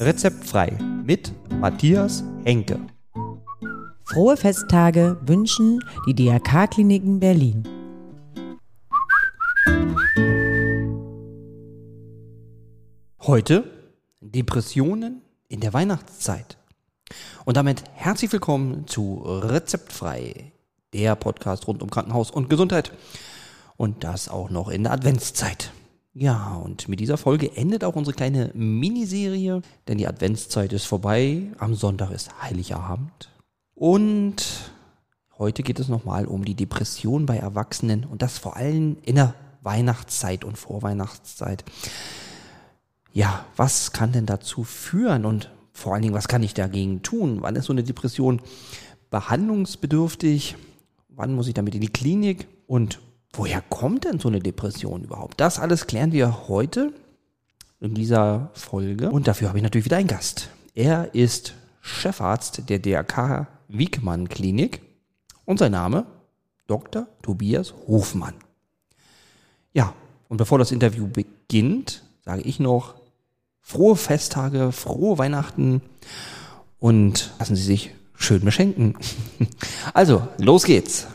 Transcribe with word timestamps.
Rezeptfrei 0.00 0.78
mit 1.04 1.32
Matthias 1.58 2.22
Henke. 2.44 2.78
Frohe 4.04 4.36
Festtage 4.36 5.18
wünschen 5.22 5.80
die 6.06 6.14
DRK-Kliniken 6.14 7.18
Berlin. 7.18 7.66
Heute 13.22 13.64
Depressionen 14.20 15.22
in 15.48 15.58
der 15.58 15.72
Weihnachtszeit. 15.72 16.58
Und 17.44 17.56
damit 17.56 17.82
herzlich 17.94 18.30
willkommen 18.30 18.86
zu 18.86 19.20
Rezeptfrei, 19.24 20.52
der 20.92 21.16
Podcast 21.16 21.66
rund 21.66 21.82
um 21.82 21.90
Krankenhaus 21.90 22.30
und 22.30 22.48
Gesundheit. 22.48 22.92
Und 23.76 24.04
das 24.04 24.28
auch 24.28 24.48
noch 24.48 24.68
in 24.68 24.84
der 24.84 24.92
Adventszeit. 24.92 25.72
Ja, 26.12 26.54
und 26.54 26.88
mit 26.88 27.00
dieser 27.00 27.16
Folge 27.16 27.54
endet 27.56 27.84
auch 27.84 27.94
unsere 27.94 28.16
kleine 28.16 28.50
Miniserie, 28.54 29.62
denn 29.86 29.98
die 29.98 30.08
Adventszeit 30.08 30.72
ist 30.72 30.86
vorbei. 30.86 31.42
Am 31.58 31.74
Sonntag 31.74 32.10
ist 32.10 32.42
Heiligabend. 32.42 33.30
Und 33.74 34.72
heute 35.38 35.62
geht 35.62 35.78
es 35.78 35.88
nochmal 35.88 36.26
um 36.26 36.44
die 36.44 36.56
Depression 36.56 37.26
bei 37.26 37.36
Erwachsenen 37.36 38.04
und 38.04 38.22
das 38.22 38.38
vor 38.38 38.56
allem 38.56 38.96
in 39.02 39.16
der 39.16 39.34
Weihnachtszeit 39.62 40.44
und 40.44 40.58
Vorweihnachtszeit. 40.58 41.64
Ja, 43.12 43.44
was 43.56 43.92
kann 43.92 44.12
denn 44.12 44.26
dazu 44.26 44.64
führen 44.64 45.24
und 45.24 45.50
vor 45.72 45.92
allen 45.92 46.02
Dingen, 46.02 46.14
was 46.14 46.28
kann 46.28 46.42
ich 46.42 46.54
dagegen 46.54 47.02
tun? 47.02 47.38
Wann 47.42 47.54
ist 47.54 47.66
so 47.66 47.72
eine 47.72 47.84
Depression 47.84 48.42
behandlungsbedürftig? 49.10 50.56
Wann 51.08 51.34
muss 51.34 51.46
ich 51.46 51.54
damit 51.54 51.74
in 51.74 51.80
die 51.80 51.92
Klinik? 51.92 52.48
Und 52.66 52.98
woher 53.32 53.62
kommt 53.62 54.04
denn 54.04 54.18
so 54.18 54.28
eine 54.28 54.40
Depression 54.40 55.04
überhaupt? 55.04 55.40
Das 55.40 55.58
alles 55.58 55.86
klären 55.86 56.12
wir 56.12 56.48
heute 56.48 56.92
in 57.80 57.94
dieser 57.94 58.50
Folge. 58.54 59.10
Und 59.10 59.28
dafür 59.28 59.48
habe 59.48 59.58
ich 59.58 59.62
natürlich 59.62 59.84
wieder 59.84 59.96
einen 59.96 60.08
Gast. 60.08 60.50
Er 60.74 61.14
ist 61.14 61.54
Chefarzt 61.80 62.68
der 62.68 62.78
DRK 62.78 63.46
Wiegmann 63.68 64.28
Klinik 64.28 64.80
und 65.44 65.58
sein 65.58 65.72
Name 65.72 66.06
Dr. 66.66 67.06
Tobias 67.22 67.74
Hofmann. 67.86 68.34
Ja, 69.72 69.94
und 70.28 70.36
bevor 70.36 70.58
das 70.58 70.72
Interview 70.72 71.06
beginnt, 71.06 72.02
sage 72.24 72.42
ich 72.42 72.60
noch 72.60 72.94
frohe 73.60 73.96
Festtage, 73.96 74.72
frohe 74.72 75.18
Weihnachten 75.18 75.82
und 76.78 77.32
lassen 77.38 77.56
Sie 77.56 77.62
sich 77.62 77.90
schön 78.14 78.44
beschenken. 78.44 78.96
Also, 79.94 80.28
los 80.38 80.64
geht's. 80.64 81.06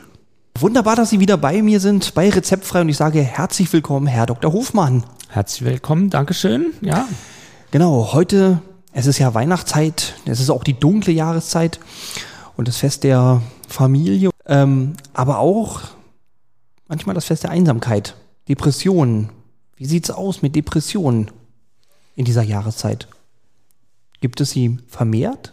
Wunderbar, 0.64 0.96
dass 0.96 1.10
Sie 1.10 1.20
wieder 1.20 1.36
bei 1.36 1.62
mir 1.62 1.82
sind, 1.82 2.14
bei 2.14 2.30
Rezeptfrei 2.30 2.80
und 2.80 2.88
ich 2.88 2.96
sage 2.96 3.22
herzlich 3.22 3.74
willkommen, 3.74 4.08
Herr 4.08 4.28
Dr. 4.28 4.54
Hofmann. 4.54 5.04
Herzlich 5.28 5.66
willkommen, 5.66 6.10
Dankeschön. 6.10 6.72
Ja. 6.80 7.06
Genau, 7.72 8.14
heute, 8.14 8.62
es 8.94 9.06
ist 9.06 9.20
ja 9.20 9.34
Weihnachtszeit, 9.34 10.16
es 10.26 10.40
ist 10.40 10.50
auch 10.50 10.64
die 10.64 10.80
dunkle 10.80 11.12
Jahreszeit 11.12 11.82
und 12.56 12.70
das 12.70 12.78
Fest 12.78 13.04
der 13.04 13.42
Familie, 13.68 14.30
ähm, 14.46 14.94
aber 15.14 15.40
auch 15.40 15.82
manchmal 16.88 17.14
das 17.14 17.26
Fest 17.26 17.44
der 17.44 17.52
Einsamkeit, 17.52 18.16
Depressionen. 18.48 19.32
Wie 19.76 19.86
sieht's 19.86 20.12
aus 20.12 20.44
mit 20.44 20.56
Depressionen 20.56 21.30
in 22.16 22.24
dieser 22.24 22.44
Jahreszeit? 22.44 23.10
Gibt 24.22 24.40
es 24.40 24.52
sie 24.52 24.78
vermehrt? 24.88 25.53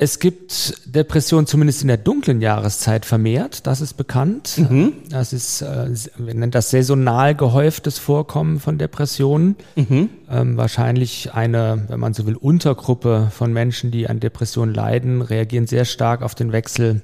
Es 0.00 0.20
gibt 0.20 0.80
Depressionen 0.86 1.48
zumindest 1.48 1.82
in 1.82 1.88
der 1.88 1.96
dunklen 1.96 2.40
Jahreszeit 2.40 3.04
vermehrt, 3.04 3.66
das 3.66 3.80
ist 3.80 3.94
bekannt. 3.94 4.56
Mhm. 4.56 4.92
Das 5.10 5.32
ist, 5.32 5.60
äh, 5.60 5.90
wir 6.16 6.34
nennen 6.34 6.52
das 6.52 6.70
saisonal 6.70 7.34
gehäuftes 7.34 7.98
Vorkommen 7.98 8.60
von 8.60 8.78
Depressionen. 8.78 9.56
Mhm. 9.74 10.08
Ähm, 10.30 10.56
wahrscheinlich 10.56 11.34
eine, 11.34 11.84
wenn 11.88 11.98
man 11.98 12.14
so 12.14 12.26
will, 12.26 12.36
Untergruppe 12.36 13.32
von 13.34 13.52
Menschen, 13.52 13.90
die 13.90 14.08
an 14.08 14.20
Depressionen 14.20 14.72
leiden, 14.72 15.20
reagieren 15.20 15.66
sehr 15.66 15.84
stark 15.84 16.22
auf 16.22 16.36
den 16.36 16.52
Wechsel 16.52 17.02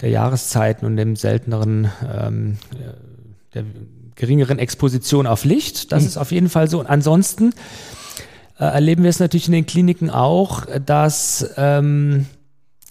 der 0.00 0.10
Jahreszeiten 0.10 0.84
und 0.84 0.96
dem 0.96 1.14
selteneren, 1.14 1.92
ähm, 2.12 2.58
äh, 2.72 3.54
der 3.54 3.64
geringeren 4.16 4.58
Exposition 4.58 5.28
auf 5.28 5.44
Licht. 5.44 5.92
Das 5.92 6.02
Mhm. 6.02 6.08
ist 6.08 6.16
auf 6.16 6.32
jeden 6.32 6.48
Fall 6.48 6.68
so. 6.68 6.80
Und 6.80 6.86
ansonsten 6.86 7.52
erleben 8.64 9.02
wir 9.02 9.10
es 9.10 9.20
natürlich 9.20 9.46
in 9.48 9.52
den 9.52 9.66
Kliniken 9.66 10.10
auch, 10.10 10.64
dass 10.84 11.54
ähm, 11.56 12.26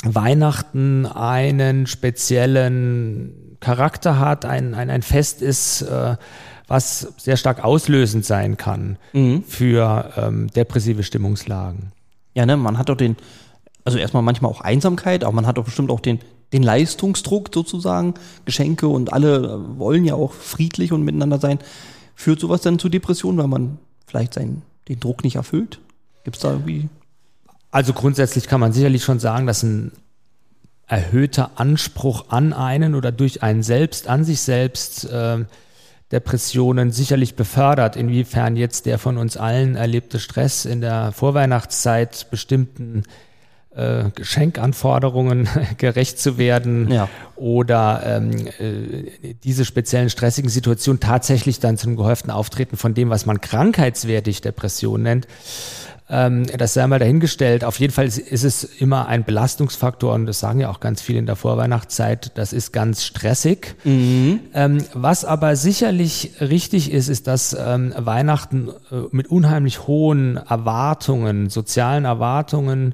Weihnachten 0.03 1.05
einen 1.05 1.87
speziellen 1.87 3.57
Charakter 3.59 4.19
hat, 4.19 4.45
ein, 4.45 4.73
ein, 4.75 4.89
ein 4.89 5.01
Fest 5.01 5.41
ist, 5.41 5.81
äh, 5.81 6.17
was 6.67 7.13
sehr 7.17 7.37
stark 7.37 7.63
auslösend 7.63 8.25
sein 8.25 8.57
kann 8.57 8.97
Mhm. 9.13 9.43
für 9.43 10.11
ähm, 10.17 10.47
depressive 10.55 11.03
Stimmungslagen. 11.03 11.91
Ja, 12.33 12.45
ne, 12.45 12.57
man 12.57 12.77
hat 12.77 12.89
doch 12.89 12.97
den, 12.97 13.15
also 13.83 13.97
erstmal 13.97 14.23
manchmal 14.23 14.51
auch 14.51 14.61
Einsamkeit, 14.61 15.23
aber 15.23 15.33
man 15.33 15.47
hat 15.47 15.57
doch 15.57 15.65
bestimmt 15.65 15.89
auch 15.91 15.99
den, 15.99 16.19
den 16.53 16.63
Leistungsdruck 16.63 17.49
sozusagen, 17.53 18.15
Geschenke 18.45 18.87
und 18.87 19.13
alle 19.13 19.37
äh, 19.37 19.79
wollen 19.79 20.05
ja 20.05 20.15
auch 20.15 20.33
friedlich 20.33 20.91
und 20.91 21.03
miteinander 21.03 21.39
sein. 21.39 21.59
Führt 22.15 22.39
sowas 22.39 22.61
dann 22.61 22.79
zu 22.79 22.89
Depressionen, 22.89 23.37
weil 23.37 23.47
man 23.47 23.77
vielleicht 24.07 24.33
seinen, 24.33 24.61
den 24.87 24.99
Druck 24.99 25.23
nicht 25.23 25.35
erfüllt? 25.35 25.79
Gibt 26.23 26.37
es 26.37 26.41
da 26.41 26.51
irgendwie? 26.51 26.89
Also 27.71 27.93
grundsätzlich 27.93 28.47
kann 28.47 28.59
man 28.59 28.73
sicherlich 28.73 29.03
schon 29.03 29.19
sagen, 29.19 29.47
dass 29.47 29.63
ein 29.63 29.91
erhöhter 30.87 31.51
Anspruch 31.55 32.25
an 32.29 32.53
einen 32.53 32.95
oder 32.95 33.11
durch 33.11 33.43
einen 33.43 33.63
selbst, 33.63 34.07
an 34.07 34.23
sich 34.23 34.41
selbst 34.41 35.05
äh, 35.05 35.45
Depressionen 36.11 36.91
sicherlich 36.91 37.35
befördert. 37.35 37.95
Inwiefern 37.95 38.55
jetzt 38.55 38.85
der 38.85 38.99
von 38.99 39.17
uns 39.17 39.37
allen 39.37 39.75
erlebte 39.75 40.19
Stress 40.19 40.65
in 40.65 40.81
der 40.81 41.11
Vorweihnachtszeit 41.11 42.27
bestimmten 42.29 43.03
äh, 43.75 44.05
Geschenkanforderungen 44.15 45.47
gerecht 45.77 46.19
zu 46.19 46.37
werden 46.37 46.89
Ja. 46.91 47.09
oder 47.35 48.01
ähm, 48.05 48.31
äh, 48.59 49.33
diese 49.43 49.65
speziellen 49.65 50.09
stressigen 50.09 50.49
Situationen 50.49 50.99
tatsächlich 50.99 51.59
dann 51.59 51.77
zum 51.77 51.95
gehäuften 51.95 52.31
Auftreten 52.31 52.77
von 52.77 52.93
dem, 52.93 53.09
was 53.09 53.25
man 53.25 53.41
krankheitswertig 53.41 54.41
Depression 54.41 55.03
nennt, 55.03 55.27
ähm, 56.07 56.45
das 56.57 56.75
sei 56.75 56.85
mal 56.85 56.99
dahingestellt. 56.99 57.63
Auf 57.63 57.79
jeden 57.79 57.91
Fall 57.91 58.05
ist, 58.05 58.19
ist 58.19 58.43
es 58.43 58.63
immer 58.63 59.07
ein 59.07 59.23
Belastungsfaktor 59.23 60.13
und 60.13 60.27
das 60.27 60.39
sagen 60.39 60.59
ja 60.59 60.69
auch 60.69 60.79
ganz 60.79 61.01
viele 61.01 61.17
in 61.17 61.25
der 61.25 61.35
Vorweihnachtszeit. 61.35 62.31
Das 62.37 62.53
ist 62.53 62.71
ganz 62.71 63.03
stressig. 63.03 63.75
Ähm, 63.85 64.83
was 64.93 65.25
aber 65.25 65.55
sicherlich 65.55 66.33
richtig 66.41 66.91
ist, 66.91 67.07
ist, 67.07 67.25
dass 67.25 67.57
ähm, 67.59 67.91
Weihnachten 67.97 68.69
äh, 68.91 68.95
mit 69.11 69.27
unheimlich 69.27 69.87
hohen 69.87 70.37
Erwartungen, 70.37 71.49
sozialen 71.49 72.05
Erwartungen 72.05 72.93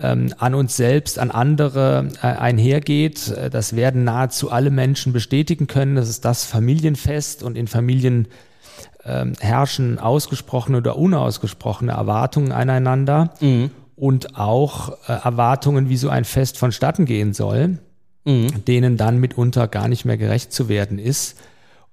ähm, 0.00 0.32
an 0.38 0.54
uns 0.54 0.76
selbst, 0.76 1.18
an 1.18 1.30
andere 1.30 2.08
äh, 2.22 2.26
einhergeht. 2.26 3.28
Äh, 3.28 3.50
Das 3.50 3.74
werden 3.76 4.04
nahezu 4.04 4.50
alle 4.50 4.70
Menschen 4.70 5.12
bestätigen 5.12 5.66
können. 5.66 5.96
Das 5.96 6.08
ist 6.08 6.24
das 6.24 6.44
Familienfest 6.44 7.42
und 7.42 7.56
in 7.56 7.66
Familien 7.66 8.28
ähm, 9.04 9.32
herrschen 9.40 9.98
ausgesprochene 9.98 10.78
oder 10.78 10.96
unausgesprochene 10.96 11.92
Erwartungen 11.92 12.52
aneinander 12.52 13.34
und 13.96 14.38
auch 14.38 14.90
äh, 15.08 15.12
Erwartungen, 15.24 15.88
wie 15.88 15.96
so 15.96 16.08
ein 16.10 16.24
Fest 16.24 16.58
vonstatten 16.58 17.04
gehen 17.04 17.32
soll, 17.32 17.78
denen 18.68 18.96
dann 18.96 19.18
mitunter 19.18 19.68
gar 19.68 19.88
nicht 19.88 20.04
mehr 20.04 20.18
gerecht 20.18 20.52
zu 20.52 20.68
werden 20.68 20.98
ist. 20.98 21.38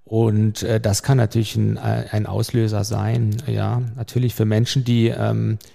Und 0.04 0.62
äh, 0.64 0.80
das 0.80 1.02
kann 1.02 1.18
natürlich 1.18 1.56
ein, 1.56 1.78
ein 1.80 2.26
Auslöser 2.28 2.84
sein, 2.84 3.38
ja, 3.48 3.82
natürlich 3.96 4.36
für 4.36 4.46
Menschen, 4.46 4.84
die 4.84 5.08
ähm, 5.08 5.58
äh, 5.62 5.75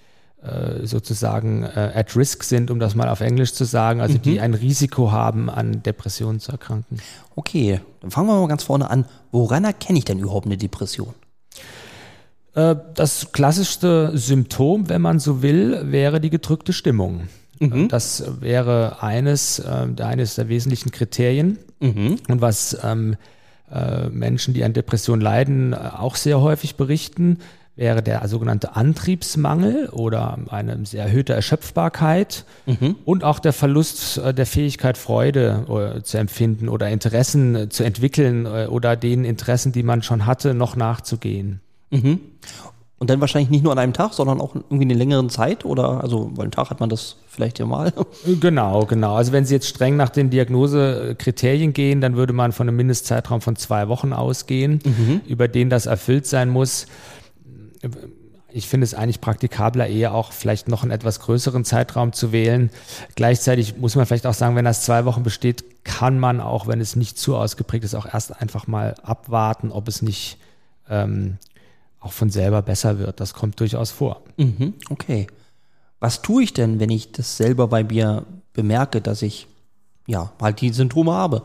sozusagen 0.87 1.65
äh, 1.65 1.93
at 1.95 2.17
risk 2.17 2.45
sind, 2.45 2.71
um 2.71 2.78
das 2.78 2.95
mal 2.95 3.09
auf 3.09 3.21
Englisch 3.21 3.53
zu 3.53 3.65
sagen, 3.65 4.01
also 4.01 4.17
die 4.17 4.41
ein 4.41 4.55
Risiko 4.55 5.12
haben, 5.12 5.51
an 5.51 5.83
Depressionen 5.83 6.41
zu 6.41 6.53
erkranken. 6.53 6.99
Okay, 7.37 7.81
dann 8.01 8.11
fangen 8.11 8.28
wir 8.28 8.41
mal 8.41 8.49
ganz 8.49 8.62
vorne 8.62 8.89
an. 8.89 9.05
Woran 9.33 9.65
erkenne 9.65 9.99
ich 9.99 10.05
denn 10.06 10.19
überhaupt 10.19 10.47
eine 10.47 10.56
Depression? 10.56 11.15
Äh, 12.54 12.77
Das 12.95 13.33
klassischste 13.33 14.16
Symptom, 14.16 14.89
wenn 14.89 15.03
man 15.03 15.19
so 15.19 15.42
will, 15.42 15.92
wäre 15.92 16.21
die 16.21 16.31
gedrückte 16.31 16.72
Stimmung. 16.72 17.28
Äh, 17.84 17.89
Das 17.89 18.25
wäre 18.41 19.03
eines, 19.03 19.59
äh, 19.59 20.03
eines 20.03 20.36
der 20.36 20.48
wesentlichen 20.48 20.91
Kriterien. 20.91 21.59
Und 22.28 22.41
was 22.41 22.78
ähm, 22.83 23.16
äh, 23.71 24.09
Menschen, 24.09 24.54
die 24.54 24.65
an 24.65 24.72
Depression 24.72 25.21
leiden, 25.21 25.72
äh, 25.75 25.77
auch 25.77 26.16
sehr 26.16 26.41
häufig 26.41 26.77
berichten, 26.77 27.39
wäre 27.80 28.03
der 28.03 28.28
sogenannte 28.28 28.77
Antriebsmangel 28.77 29.88
oder 29.88 30.38
eine 30.50 30.84
sehr 30.84 31.04
erhöhte 31.04 31.32
Erschöpfbarkeit 31.32 32.44
und 33.06 33.24
auch 33.24 33.38
der 33.38 33.54
Verlust 33.54 34.18
äh, 34.18 34.34
der 34.34 34.47
Fähigkeit, 34.47 34.98
Freude 34.98 35.97
äh, 35.97 36.03
zu 36.03 36.18
empfinden 36.18 36.68
oder 36.68 36.91
Interessen 36.91 37.56
äh, 37.56 37.68
zu 37.71 37.82
entwickeln 37.82 38.47
oder 38.47 38.97
den 38.97 39.24
Interessen, 39.24 39.72
die 39.72 39.82
man 39.82 40.03
schon 40.03 40.27
hatte, 40.27 40.53
noch 40.53 40.77
nachzugehen. 40.77 41.60
Und 42.98 43.09
dann 43.09 43.18
wahrscheinlich 43.22 43.48
nicht 43.48 43.65
nur 43.65 43.72
an 43.72 43.78
einem 43.78 43.94
Tag, 43.94 44.12
sondern 44.12 44.42
auch 44.42 44.54
irgendwie 44.54 44.84
eine 44.84 44.94
längeren 44.94 45.30
Zeit 45.30 45.65
oder, 45.65 46.03
also, 46.03 46.30
weil 46.34 46.44
einen 46.44 46.50
Tag 46.50 46.68
hat 46.68 46.80
man 46.80 46.91
das 46.91 47.16
vielleicht 47.28 47.59
ja 47.59 47.65
mal. 47.65 47.94
Genau, 48.41 48.84
genau. 48.84 49.15
Also 49.15 49.33
wenn 49.33 49.47
Sie 49.47 49.54
jetzt 49.54 49.68
streng 49.68 49.97
nach 49.97 50.10
den 50.10 50.28
Diagnosekriterien 50.28 51.72
gehen, 51.72 52.03
dann 52.03 52.16
würde 52.16 52.34
man 52.34 52.53
von 52.53 52.68
einem 52.68 52.76
Mindestzeitraum 52.76 53.41
von 53.41 53.56
zwei 53.56 53.88
Wochen 53.88 54.12
ausgehen, 54.12 54.80
über 55.26 55.48
den 55.48 55.71
das 55.71 55.86
erfüllt 55.86 56.26
sein 56.26 56.50
muss. 56.50 56.86
Ich 58.53 58.68
finde 58.68 58.84
es 58.84 58.94
eigentlich 58.94 59.21
praktikabler, 59.21 59.86
eher 59.86 60.15
auch 60.15 60.32
vielleicht 60.32 60.68
noch 60.68 60.82
einen 60.82 60.91
etwas 60.91 61.21
größeren 61.21 61.65
Zeitraum 61.65 62.12
zu 62.12 62.32
wählen. 62.32 62.71
Gleichzeitig 63.15 63.77
muss 63.77 63.94
man 63.94 64.06
vielleicht 64.06 64.27
auch 64.27 64.34
sagen, 64.34 64.56
wenn 64.56 64.65
das 64.65 64.84
zwei 64.84 65.04
Wochen 65.04 65.22
besteht, 65.22 65.84
kann 65.84 66.18
man 66.18 66.41
auch, 66.41 66.66
wenn 66.66 66.80
es 66.80 66.97
nicht 66.97 67.18
zu 67.18 67.36
ausgeprägt 67.36 67.84
ist, 67.84 67.94
auch 67.94 68.12
erst 68.12 68.41
einfach 68.41 68.66
mal 68.66 68.94
abwarten, 69.03 69.71
ob 69.71 69.88
es 69.88 70.03
nicht 70.03 70.38
ähm, 70.88 71.38
auch 72.00 72.12
von 72.12 72.30
selber 72.30 72.62
besser 72.62 72.98
wird. 72.98 73.21
Das 73.21 73.34
kommt 73.34 73.60
durchaus 73.60 73.91
vor. 73.91 74.22
Mhm, 74.36 74.74
okay. 74.88 75.26
Was 76.00 76.22
tue 76.22 76.42
ich 76.42 76.53
denn, 76.53 76.80
wenn 76.80 76.91
ich 76.91 77.12
das 77.12 77.36
selber 77.36 77.68
bei 77.68 77.84
mir 77.84 78.24
bemerke, 78.53 79.00
dass 79.00 79.22
ich 79.22 79.47
ja 80.06 80.33
halt 80.41 80.60
die 80.60 80.71
Symptome 80.71 81.12
habe? 81.12 81.42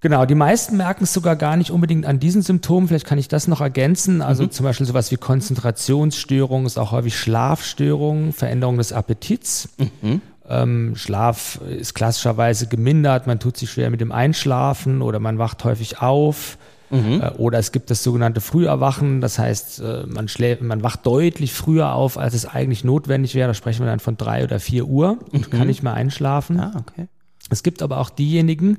Genau, 0.00 0.24
die 0.26 0.36
meisten 0.36 0.76
merken 0.76 1.04
es 1.04 1.12
sogar 1.12 1.34
gar 1.34 1.56
nicht 1.56 1.72
unbedingt 1.72 2.06
an 2.06 2.20
diesen 2.20 2.42
Symptomen. 2.42 2.86
Vielleicht 2.86 3.06
kann 3.06 3.18
ich 3.18 3.26
das 3.26 3.48
noch 3.48 3.60
ergänzen. 3.60 4.22
Also 4.22 4.44
mhm. 4.44 4.50
zum 4.52 4.64
Beispiel 4.64 4.86
sowas 4.86 5.10
wie 5.10 5.16
Konzentrationsstörungen, 5.16 6.66
ist 6.66 6.78
auch 6.78 6.92
häufig 6.92 7.18
Schlafstörungen, 7.18 8.32
Veränderung 8.32 8.76
des 8.78 8.92
Appetits. 8.92 9.70
Mhm. 9.78 10.20
Ähm, 10.48 10.96
Schlaf 10.96 11.60
ist 11.68 11.94
klassischerweise 11.94 12.68
gemindert, 12.68 13.26
man 13.26 13.38
tut 13.38 13.56
sich 13.56 13.70
schwer 13.70 13.90
mit 13.90 14.00
dem 14.00 14.12
Einschlafen 14.12 15.02
oder 15.02 15.18
man 15.18 15.38
wacht 15.38 15.64
häufig 15.64 16.00
auf. 16.00 16.58
Mhm. 16.90 17.20
Äh, 17.20 17.30
oder 17.36 17.58
es 17.58 17.72
gibt 17.72 17.90
das 17.90 18.02
sogenannte 18.02 18.40
Früherwachen, 18.40 19.20
das 19.20 19.38
heißt, 19.38 19.80
äh, 19.80 20.06
man, 20.06 20.28
schläft, 20.28 20.62
man 20.62 20.82
wacht 20.82 21.04
deutlich 21.04 21.52
früher 21.52 21.92
auf, 21.92 22.16
als 22.16 22.34
es 22.34 22.46
eigentlich 22.46 22.84
notwendig 22.84 23.34
wäre. 23.34 23.48
Da 23.48 23.54
sprechen 23.54 23.84
wir 23.84 23.90
dann 23.90 24.00
von 24.00 24.16
drei 24.16 24.44
oder 24.44 24.60
vier 24.60 24.86
Uhr 24.86 25.18
und 25.32 25.52
mhm. 25.52 25.58
kann 25.58 25.66
nicht 25.66 25.82
mehr 25.82 25.94
einschlafen. 25.94 26.60
Ah, 26.60 26.72
okay. 26.78 27.08
Es 27.50 27.62
gibt 27.62 27.82
aber 27.82 27.98
auch 27.98 28.10
diejenigen, 28.10 28.78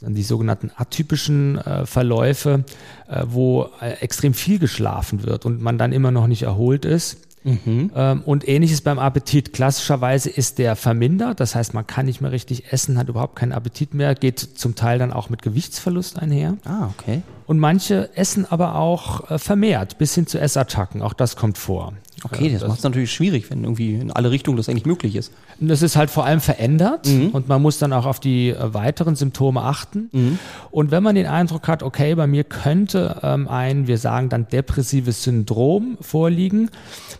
die 0.00 0.22
sogenannten 0.22 0.70
atypischen 0.76 1.58
äh, 1.58 1.86
Verläufe, 1.86 2.64
äh, 3.08 3.24
wo 3.26 3.68
äh, 3.80 3.92
extrem 4.00 4.34
viel 4.34 4.58
geschlafen 4.58 5.24
wird 5.24 5.46
und 5.46 5.60
man 5.60 5.78
dann 5.78 5.92
immer 5.92 6.10
noch 6.10 6.26
nicht 6.26 6.42
erholt 6.42 6.84
ist. 6.84 7.18
Mhm. 7.42 7.90
Ähm, 7.94 8.22
und 8.26 8.46
ähnliches 8.46 8.82
beim 8.82 8.98
Appetit. 8.98 9.52
Klassischerweise 9.52 10.28
ist 10.28 10.58
der 10.58 10.76
vermindert, 10.76 11.40
das 11.40 11.54
heißt, 11.54 11.72
man 11.72 11.86
kann 11.86 12.06
nicht 12.06 12.20
mehr 12.20 12.32
richtig 12.32 12.70
essen, 12.72 12.98
hat 12.98 13.08
überhaupt 13.08 13.36
keinen 13.36 13.52
Appetit 13.52 13.94
mehr, 13.94 14.14
geht 14.14 14.38
zum 14.40 14.74
Teil 14.74 14.98
dann 14.98 15.12
auch 15.12 15.30
mit 15.30 15.40
Gewichtsverlust 15.40 16.18
einher. 16.18 16.58
Ah, 16.64 16.90
okay. 16.98 17.22
Und 17.46 17.58
manche 17.58 18.10
essen 18.14 18.46
aber 18.50 18.76
auch 18.76 19.30
äh, 19.30 19.38
vermehrt, 19.38 19.98
bis 19.98 20.14
hin 20.14 20.26
zu 20.26 20.38
Essattacken. 20.38 21.02
Auch 21.02 21.14
das 21.14 21.36
kommt 21.36 21.56
vor. 21.56 21.94
Okay, 22.24 22.50
das, 22.50 22.60
das 22.60 22.68
macht 22.68 22.78
es 22.78 22.84
natürlich 22.84 23.12
schwierig, 23.12 23.50
wenn 23.50 23.64
irgendwie 23.64 23.94
in 23.94 24.10
alle 24.10 24.30
Richtungen 24.30 24.56
das 24.56 24.68
eigentlich 24.68 24.86
möglich 24.86 25.16
ist. 25.16 25.32
Das 25.58 25.82
ist 25.82 25.96
halt 25.96 26.10
vor 26.10 26.24
allem 26.24 26.40
verändert 26.40 27.06
mhm. 27.06 27.28
und 27.28 27.48
man 27.48 27.62
muss 27.62 27.78
dann 27.78 27.92
auch 27.92 28.06
auf 28.06 28.20
die 28.20 28.50
äh, 28.50 28.74
weiteren 28.74 29.16
Symptome 29.16 29.62
achten. 29.62 30.08
Mhm. 30.12 30.38
Und 30.70 30.90
wenn 30.90 31.02
man 31.02 31.14
den 31.14 31.26
Eindruck 31.26 31.68
hat, 31.68 31.82
okay, 31.82 32.14
bei 32.14 32.26
mir 32.26 32.44
könnte 32.44 33.20
ähm, 33.22 33.48
ein, 33.48 33.86
wir 33.86 33.98
sagen 33.98 34.28
dann 34.28 34.48
depressives 34.48 35.22
Syndrom 35.22 35.98
vorliegen, 36.00 36.70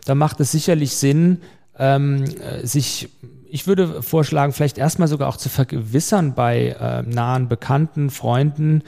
dann 0.05 0.19
macht 0.19 0.41
es 0.41 0.53
sicherlich 0.53 0.95
Sinn, 0.97 1.39
ähm, 1.79 2.25
äh, 2.25 2.67
sich 2.67 3.09
ich 3.51 3.67
würde 3.67 4.03
vorschlagen, 4.03 4.53
vielleicht 4.53 4.79
erstmal 4.79 5.09
sogar 5.09 5.29
auch 5.29 5.37
zu 5.37 5.49
vergewissern 5.49 6.35
bei 6.35 6.69
äh, 6.69 7.03
nahen 7.03 7.49
Bekannten, 7.49 8.11
Freunden, 8.11 8.83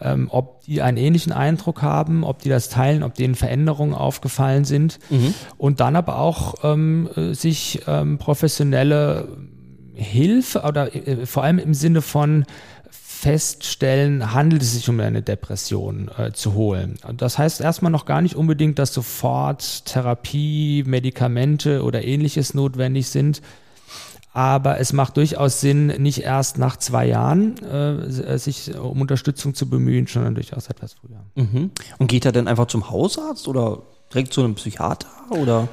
ähm, 0.00 0.28
ob 0.30 0.62
die 0.62 0.82
einen 0.82 0.96
ähnlichen 0.96 1.32
Eindruck 1.32 1.82
haben, 1.82 2.24
ob 2.24 2.40
die 2.40 2.48
das 2.48 2.68
teilen, 2.68 3.02
ob 3.02 3.14
denen 3.14 3.34
Veränderungen 3.34 3.94
aufgefallen 3.94 4.64
sind 4.64 4.98
mhm. 5.10 5.34
und 5.58 5.80
dann 5.80 5.96
aber 5.96 6.18
auch 6.18 6.54
ähm, 6.62 7.08
sich 7.32 7.82
ähm, 7.86 8.18
professionelle 8.18 9.28
Hilfe 9.94 10.62
oder 10.62 10.94
äh, 10.94 11.26
vor 11.26 11.44
allem 11.44 11.58
im 11.58 11.74
Sinne 11.74 12.02
von 12.02 12.44
feststellen, 12.90 14.34
handelt 14.34 14.60
es 14.60 14.74
sich 14.74 14.86
um 14.90 15.00
eine 15.00 15.22
Depression 15.22 16.10
äh, 16.18 16.32
zu 16.32 16.52
holen. 16.52 16.98
Das 17.16 17.38
heißt 17.38 17.62
erstmal 17.62 17.90
noch 17.90 18.04
gar 18.04 18.20
nicht 18.20 18.34
unbedingt, 18.34 18.78
dass 18.78 18.92
sofort 18.92 19.86
Therapie, 19.86 20.84
Medikamente 20.86 21.82
oder 21.82 22.04
ähnliches 22.04 22.52
notwendig 22.52 23.08
sind, 23.08 23.40
aber 24.34 24.80
es 24.80 24.92
macht 24.92 25.16
durchaus 25.16 25.60
Sinn, 25.60 25.86
nicht 25.86 26.22
erst 26.22 26.58
nach 26.58 26.76
zwei 26.76 27.06
Jahren 27.06 27.56
äh, 27.62 28.36
sich 28.36 28.76
um 28.76 29.00
Unterstützung 29.00 29.54
zu 29.54 29.70
bemühen, 29.70 30.08
sondern 30.08 30.34
durchaus 30.34 30.66
etwas 30.66 30.94
früher. 30.94 31.24
Mhm. 31.36 31.70
Und 31.98 32.08
geht 32.08 32.24
er 32.24 32.32
denn 32.32 32.48
einfach 32.48 32.66
zum 32.66 32.90
Hausarzt 32.90 33.46
oder 33.46 33.82
direkt 34.12 34.32
zu 34.32 34.42
einem 34.42 34.56
Psychiater 34.56 35.06
oder 35.30 35.68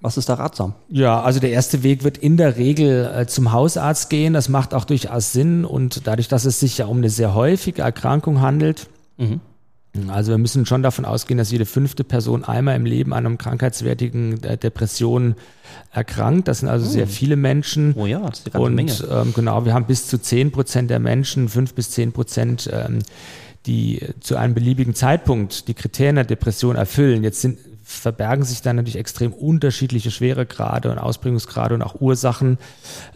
was 0.00 0.16
ist 0.16 0.28
da 0.28 0.34
ratsam? 0.34 0.74
Ja, 0.88 1.20
also 1.20 1.40
der 1.40 1.50
erste 1.50 1.82
Weg 1.82 2.04
wird 2.04 2.16
in 2.16 2.36
der 2.36 2.56
Regel 2.56 3.12
äh, 3.12 3.26
zum 3.26 3.50
Hausarzt 3.50 4.08
gehen. 4.08 4.34
Das 4.34 4.48
macht 4.48 4.72
auch 4.72 4.84
durchaus 4.84 5.32
Sinn 5.32 5.64
und 5.64 6.06
dadurch, 6.06 6.28
dass 6.28 6.44
es 6.44 6.60
sich 6.60 6.78
ja 6.78 6.86
um 6.86 6.98
eine 6.98 7.10
sehr 7.10 7.34
häufige 7.34 7.82
Erkrankung 7.82 8.40
handelt, 8.40 8.88
mhm 9.16 9.40
also 10.10 10.32
wir 10.32 10.38
müssen 10.38 10.66
schon 10.66 10.82
davon 10.82 11.04
ausgehen, 11.04 11.38
dass 11.38 11.50
jede 11.50 11.66
fünfte 11.66 12.04
Person 12.04 12.44
einmal 12.44 12.76
im 12.76 12.86
Leben 12.86 13.12
an 13.12 13.26
einem 13.26 13.38
krankheitswertigen 13.38 14.42
äh, 14.42 14.56
Depression 14.56 15.34
erkrankt. 15.92 16.48
Das 16.48 16.60
sind 16.60 16.68
also 16.68 16.86
oh. 16.86 16.90
sehr 16.90 17.06
viele 17.06 17.36
Menschen. 17.36 17.94
Oh 17.96 18.06
ja, 18.06 18.20
das 18.20 18.40
ist 18.40 18.54
eine 18.54 18.64
Und 18.64 18.74
Menge. 18.74 18.92
Ähm, 19.10 19.32
genau, 19.34 19.64
wir 19.64 19.74
haben 19.74 19.86
bis 19.86 20.06
zu 20.06 20.18
zehn 20.18 20.52
Prozent 20.52 20.90
der 20.90 20.98
Menschen, 20.98 21.48
fünf 21.48 21.74
bis 21.74 21.90
zehn 21.90 22.12
Prozent, 22.12 22.70
ähm, 22.72 23.00
die 23.66 24.00
zu 24.20 24.36
einem 24.36 24.54
beliebigen 24.54 24.94
Zeitpunkt 24.94 25.68
die 25.68 25.74
Kriterien 25.74 26.16
der 26.16 26.24
Depression 26.24 26.76
erfüllen. 26.76 27.24
Jetzt 27.24 27.40
sind 27.40 27.58
verbergen 27.86 28.44
sich 28.44 28.62
dann 28.62 28.76
natürlich 28.76 28.98
extrem 28.98 29.32
unterschiedliche 29.32 30.10
Schweregrade 30.10 30.90
und 30.90 30.98
Ausprägungsgrade 30.98 31.72
und 31.72 31.82
auch 31.82 32.00
Ursachen 32.00 32.58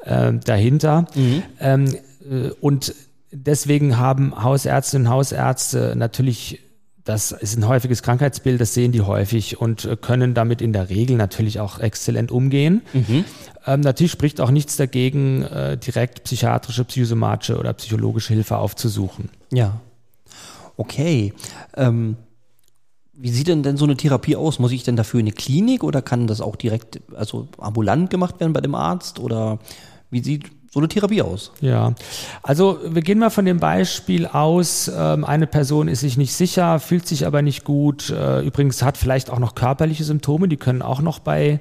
äh, 0.05 0.33
dahinter. 0.33 1.07
Mhm. 1.17 1.43
Ähm, 1.59 1.95
äh, 2.31 2.51
und 2.61 2.95
deswegen 3.33 3.99
haben 3.99 4.43
Hausärztinnen 4.43 5.09
und 5.09 5.13
Hausärzte 5.13 5.95
natürlich 5.97 6.61
das 7.05 7.33
ist 7.33 7.57
ein 7.57 7.67
häufiges 7.67 8.03
Krankheitsbild, 8.03 8.61
das 8.61 8.75
sehen 8.75 8.93
die 8.93 9.01
häufig 9.01 9.61
und 9.61 9.85
äh, 9.85 9.97
können 9.97 10.35
damit 10.35 10.61
in 10.61 10.73
der 10.73 10.91
Regel 10.91 11.17
natürlich 11.17 11.61
auch 11.61 11.79
exzellent 11.79 12.31
umgehen. 12.31 12.83
Mhm. 12.93 13.25
Ähm, 13.67 13.81
natürlich 13.81 14.13
spricht 14.13 14.41
auch 14.41 14.51
nichts 14.51 14.77
dagegen, 14.77 15.43
äh, 15.43 15.77
direkt 15.77 16.25
psychiatrische, 16.25 16.85
psychosomatische 16.85 17.59
oder 17.59 17.73
psychologische 17.73 18.35
Hilfe 18.35 18.59
aufzusuchen. 18.59 19.31
Ja. 19.53 19.81
Okay. 20.77 21.35
Ähm, 21.77 22.17
wie 23.13 23.31
sieht 23.31 23.49
denn 23.49 23.63
denn 23.63 23.77
so 23.77 23.85
eine 23.85 23.97
Therapie 23.97 24.37
aus? 24.37 24.59
Muss 24.59 24.73
ich 24.73 24.83
denn 24.83 24.97
dafür 24.97 25.21
in 25.21 25.27
eine 25.27 25.35
Klinik 25.35 25.85
oder 25.85 26.01
kann 26.01 26.27
das 26.27 26.41
auch 26.41 26.57
direkt, 26.57 27.01
also 27.15 27.49
ambulant 27.59 28.09
gemacht 28.09 28.41
werden 28.41 28.55
bei 28.55 28.63
dem 28.63 28.75
Arzt? 28.75 29.19
Oder 29.19 29.59
wie 30.11 30.23
sieht 30.23 30.51
so 30.73 30.79
eine 30.79 30.87
Therapie 30.87 31.21
aus? 31.21 31.51
Ja, 31.61 31.95
also 32.45 32.79
wir 32.87 33.03
gehen 33.03 33.19
mal 33.19 33.31
von 33.31 33.45
dem 33.45 33.59
Beispiel 33.59 34.27
aus, 34.27 34.89
ähm, 34.95 35.25
eine 35.25 35.49
Person 35.49 35.89
ist 35.89 36.01
sich 36.01 36.17
nicht 36.17 36.33
sicher, 36.33 36.79
fühlt 36.79 37.09
sich 37.09 37.27
aber 37.27 37.43
nicht 37.43 37.65
gut, 37.65 38.11
äh, 38.11 38.41
übrigens 38.43 38.81
hat 38.83 38.97
vielleicht 38.97 39.31
auch 39.31 39.41
noch 39.41 39.57
körperliche 39.57 40.05
Symptome, 40.05 40.47
die 40.47 40.57
können 40.57 40.81
auch 40.81 41.01
noch 41.01 41.19
bei 41.19 41.59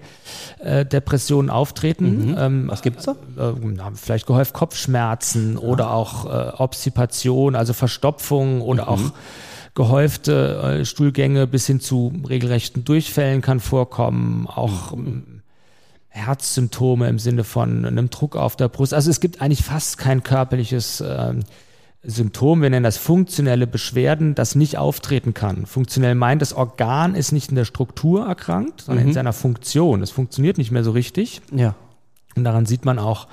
äh, 0.60 0.86
Depressionen 0.86 1.50
auftreten. 1.50 2.34
Mhm. 2.34 2.38
Ähm, 2.38 2.68
Was 2.68 2.84
gibt's 2.84 3.06
da? 3.06 3.16
Äh, 3.36 3.54
vielleicht 3.96 4.28
gehäuft 4.28 4.54
Kopfschmerzen 4.54 5.54
ja. 5.54 5.60
oder 5.60 5.92
auch 5.92 6.60
Obstipation, 6.60 7.56
also 7.56 7.74
Verstopfung 7.74 8.62
oder 8.62 8.84
mhm. 8.84 8.90
auch 8.90 9.12
gehäufte 9.74 10.82
Stuhlgänge 10.86 11.48
bis 11.48 11.66
hin 11.66 11.80
zu 11.80 12.14
regelrechten 12.28 12.84
Durchfällen 12.84 13.42
kann 13.42 13.60
vorkommen, 13.60 14.46
auch 14.48 14.96
mhm 14.96 15.39
Herzsymptome 16.26 17.08
im 17.08 17.20
Sinne 17.20 17.44
von 17.44 17.86
einem 17.86 18.10
Druck 18.10 18.36
auf 18.36 18.56
der 18.56 18.68
Brust. 18.68 18.94
Also 18.94 19.10
es 19.10 19.20
gibt 19.20 19.42
eigentlich 19.42 19.64
fast 19.64 19.98
kein 19.98 20.24
körperliches 20.24 21.02
äh, 21.02 21.34
Symptom, 22.02 22.62
wir 22.62 22.70
nennen 22.70 22.86
das 22.86 22.98
funktionelle 22.98 23.68
Beschwerden, 23.68 24.34
das 24.34 24.56
nicht 24.56 24.78
auftreten 24.78 25.34
kann. 25.34 25.66
Funktionell 25.66 26.16
meint, 26.16 26.42
das 26.42 26.54
Organ 26.54 27.14
ist 27.14 27.34
nicht 27.34 27.50
in 27.50 27.56
der 27.56 27.66
Struktur 27.66 28.26
erkrankt, 28.26 28.82
sondern 28.82 29.04
mhm. 29.04 29.10
in 29.10 29.14
seiner 29.14 29.34
Funktion. 29.34 30.02
Es 30.02 30.10
funktioniert 30.10 30.58
nicht 30.58 30.72
mehr 30.72 30.86
so 30.86 30.92
richtig. 30.92 31.42
Ja. 31.52 31.76
Und 32.38 32.46
daran 32.46 32.66
sieht 32.66 32.86
man 32.86 33.00
auch, 33.00 33.28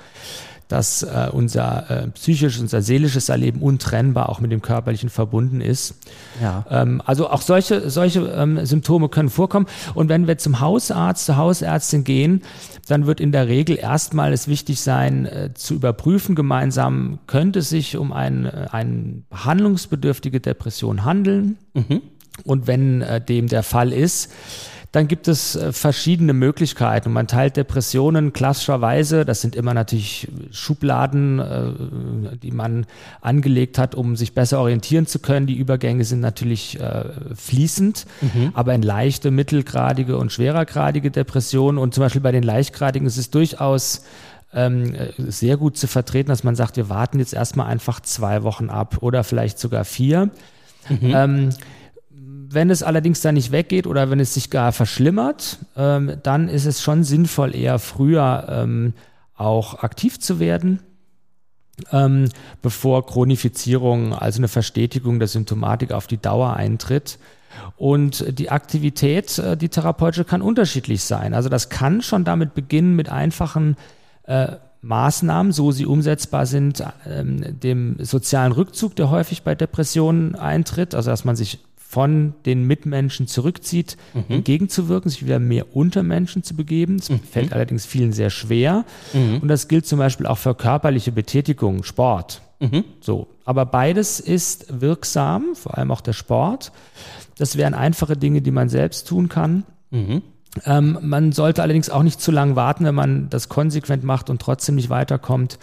dass 0.67 1.03
äh, 1.03 1.29
unser 1.31 1.89
äh, 1.89 2.07
psychisches, 2.09 2.61
unser 2.61 2.81
seelisches 2.81 3.29
Erleben 3.29 3.61
untrennbar 3.61 4.29
auch 4.29 4.39
mit 4.39 4.51
dem 4.51 4.61
körperlichen 4.61 5.09
verbunden 5.09 5.61
ist. 5.61 5.95
Ja. 6.41 6.65
Ähm, 6.69 7.01
also 7.05 7.29
auch 7.29 7.41
solche, 7.41 7.89
solche 7.89 8.21
ähm, 8.21 8.65
Symptome 8.65 9.09
können 9.09 9.29
vorkommen. 9.29 9.67
Und 9.93 10.09
wenn 10.09 10.27
wir 10.27 10.37
zum 10.37 10.59
Hausarzt, 10.59 11.25
zur 11.25 11.37
Hausärztin 11.37 12.03
gehen, 12.03 12.41
dann 12.87 13.05
wird 13.05 13.19
in 13.19 13.31
der 13.31 13.47
Regel 13.47 13.77
erstmal 13.77 14.33
es 14.33 14.47
wichtig 14.47 14.81
sein, 14.81 15.25
äh, 15.25 15.49
zu 15.53 15.73
überprüfen 15.73 16.35
gemeinsam, 16.35 17.19
könnte 17.27 17.59
es 17.59 17.69
sich 17.69 17.97
um 17.97 18.11
ein, 18.13 18.45
eine 18.45 19.23
behandlungsbedürftige 19.29 20.39
Depression 20.39 21.05
handeln. 21.05 21.57
Mhm. 21.73 22.01
Und 22.43 22.67
wenn 22.67 23.01
äh, 23.01 23.21
dem 23.21 23.47
der 23.47 23.63
Fall 23.63 23.91
ist, 23.91 24.31
dann 24.91 25.07
gibt 25.07 25.27
es 25.27 25.55
äh, 25.55 25.73
verschiedene 25.73 26.33
Möglichkeiten. 26.33 27.11
Man 27.11 27.27
teilt 27.27 27.57
Depressionen 27.57 28.33
klassischerweise, 28.33 29.25
das 29.25 29.41
sind 29.41 29.55
immer 29.55 29.73
natürlich 29.73 30.27
Schubladen, 30.51 31.39
äh, 31.39 32.37
die 32.37 32.51
man 32.51 32.85
angelegt 33.21 33.77
hat, 33.77 33.95
um 33.95 34.15
sich 34.15 34.33
besser 34.33 34.59
orientieren 34.59 35.05
zu 35.05 35.19
können. 35.19 35.47
Die 35.47 35.57
Übergänge 35.57 36.05
sind 36.05 36.21
natürlich 36.21 36.79
äh, 36.79 37.05
fließend, 37.35 38.05
mhm. 38.21 38.51
aber 38.53 38.73
in 38.73 38.81
leichte, 38.81 39.31
mittelgradige 39.31 40.17
und 40.17 40.31
schwerergradige 40.31 41.11
Depressionen 41.11 41.77
und 41.77 41.93
zum 41.93 42.03
Beispiel 42.03 42.21
bei 42.21 42.31
den 42.31 42.43
leichtgradigen 42.43 43.07
ist 43.07 43.17
es 43.17 43.29
durchaus 43.29 44.03
ähm, 44.53 44.95
sehr 45.17 45.57
gut 45.57 45.77
zu 45.77 45.87
vertreten, 45.87 46.29
dass 46.29 46.43
man 46.43 46.55
sagt, 46.55 46.77
wir 46.77 46.89
warten 46.89 47.19
jetzt 47.19 47.33
erstmal 47.33 47.67
einfach 47.67 47.99
zwei 47.99 48.43
Wochen 48.43 48.69
ab 48.69 48.97
oder 49.01 49.23
vielleicht 49.23 49.59
sogar 49.59 49.83
vier. 49.83 50.29
Mhm. 50.89 50.97
Ähm, 51.01 51.49
wenn 52.57 52.71
es 52.71 52.81
allerdings 52.81 53.21
dann 53.21 53.35
nicht 53.35 53.51
weggeht 53.51 53.85
oder 53.85 54.09
wenn 54.09 54.19
es 54.19 54.33
sich 54.33 54.49
gar 54.49 54.71
verschlimmert, 54.71 55.59
ähm, 55.75 56.13
dann 56.23 56.49
ist 56.49 56.65
es 56.65 56.81
schon 56.81 57.03
sinnvoll, 57.03 57.55
eher 57.55 57.77
früher 57.77 58.47
ähm, 58.49 58.93
auch 59.35 59.83
aktiv 59.83 60.19
zu 60.19 60.39
werden, 60.39 60.79
ähm, 61.91 62.29
bevor 62.63 63.05
Chronifizierung, 63.05 64.15
also 64.15 64.39
eine 64.39 64.47
Verstetigung 64.47 65.19
der 65.19 65.27
Symptomatik 65.27 65.91
auf 65.91 66.07
die 66.07 66.17
Dauer 66.17 66.55
eintritt. 66.55 67.19
Und 67.75 68.39
die 68.39 68.49
Aktivität, 68.49 69.37
äh, 69.37 69.55
die 69.55 69.69
therapeutische, 69.69 70.25
kann 70.25 70.41
unterschiedlich 70.41 71.03
sein. 71.03 71.35
Also 71.35 71.49
das 71.49 71.69
kann 71.69 72.01
schon 72.01 72.23
damit 72.23 72.55
beginnen 72.55 72.95
mit 72.95 73.07
einfachen 73.07 73.77
äh, 74.23 74.53
Maßnahmen, 74.81 75.51
so 75.51 75.71
sie 75.71 75.85
umsetzbar 75.85 76.47
sind, 76.47 76.83
ähm, 77.05 77.59
dem 77.59 77.97
sozialen 78.03 78.51
Rückzug, 78.51 78.95
der 78.95 79.11
häufig 79.11 79.43
bei 79.43 79.53
Depressionen 79.53 80.33
eintritt, 80.33 80.95
also 80.95 81.11
dass 81.11 81.23
man 81.23 81.35
sich 81.35 81.59
von 81.89 82.33
den 82.45 82.63
Mitmenschen 82.63 83.27
zurückzieht, 83.27 83.95
mhm. 84.13 84.25
entgegenzuwirken, 84.27 85.09
sich 85.09 85.23
wieder 85.23 85.39
mehr 85.39 85.73
unter 85.73 86.03
Menschen 86.03 86.43
zu 86.43 86.53
begeben. 86.53 86.97
Das 86.97 87.09
mhm. 87.09 87.21
fällt 87.21 87.53
allerdings 87.53 87.85
vielen 87.85 88.11
sehr 88.11 88.29
schwer. 88.29 88.83
Mhm. 89.13 89.39
Und 89.41 89.47
das 89.47 89.69
gilt 89.69 89.87
zum 89.87 89.97
Beispiel 89.97 90.25
auch 90.25 90.37
für 90.37 90.53
körperliche 90.53 91.13
Betätigung, 91.13 91.83
Sport. 91.83 92.41
Mhm. 92.59 92.83
So. 92.99 93.27
Aber 93.45 93.65
beides 93.65 94.19
ist 94.19 94.81
wirksam, 94.81 95.55
vor 95.55 95.77
allem 95.77 95.91
auch 95.91 96.01
der 96.01 96.11
Sport. 96.11 96.73
Das 97.37 97.55
wären 97.55 97.73
einfache 97.73 98.17
Dinge, 98.17 98.41
die 98.41 98.51
man 98.51 98.67
selbst 98.67 99.07
tun 99.07 99.29
kann. 99.29 99.63
Mhm. 99.89 100.23
Ähm, 100.65 100.97
man 101.01 101.31
sollte 101.31 101.61
allerdings 101.61 101.89
auch 101.89 102.03
nicht 102.03 102.19
zu 102.19 102.31
lange 102.31 102.57
warten, 102.57 102.83
wenn 102.83 102.95
man 102.95 103.29
das 103.29 103.47
konsequent 103.47 104.03
macht 104.03 104.29
und 104.29 104.41
trotzdem 104.41 104.75
nicht 104.75 104.89
weiterkommt. 104.89 105.57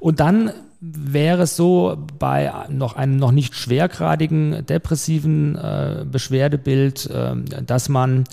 Und 0.00 0.18
dann 0.18 0.50
wäre 0.92 1.42
es 1.42 1.56
so 1.56 1.96
bei 2.18 2.52
noch 2.68 2.96
einem 2.96 3.16
noch 3.16 3.32
nicht 3.32 3.54
schwergradigen 3.54 4.66
depressiven 4.66 5.56
äh, 5.56 6.04
Beschwerdebild, 6.10 7.06
äh, 7.06 7.34
dass 7.62 7.88
man 7.88 8.24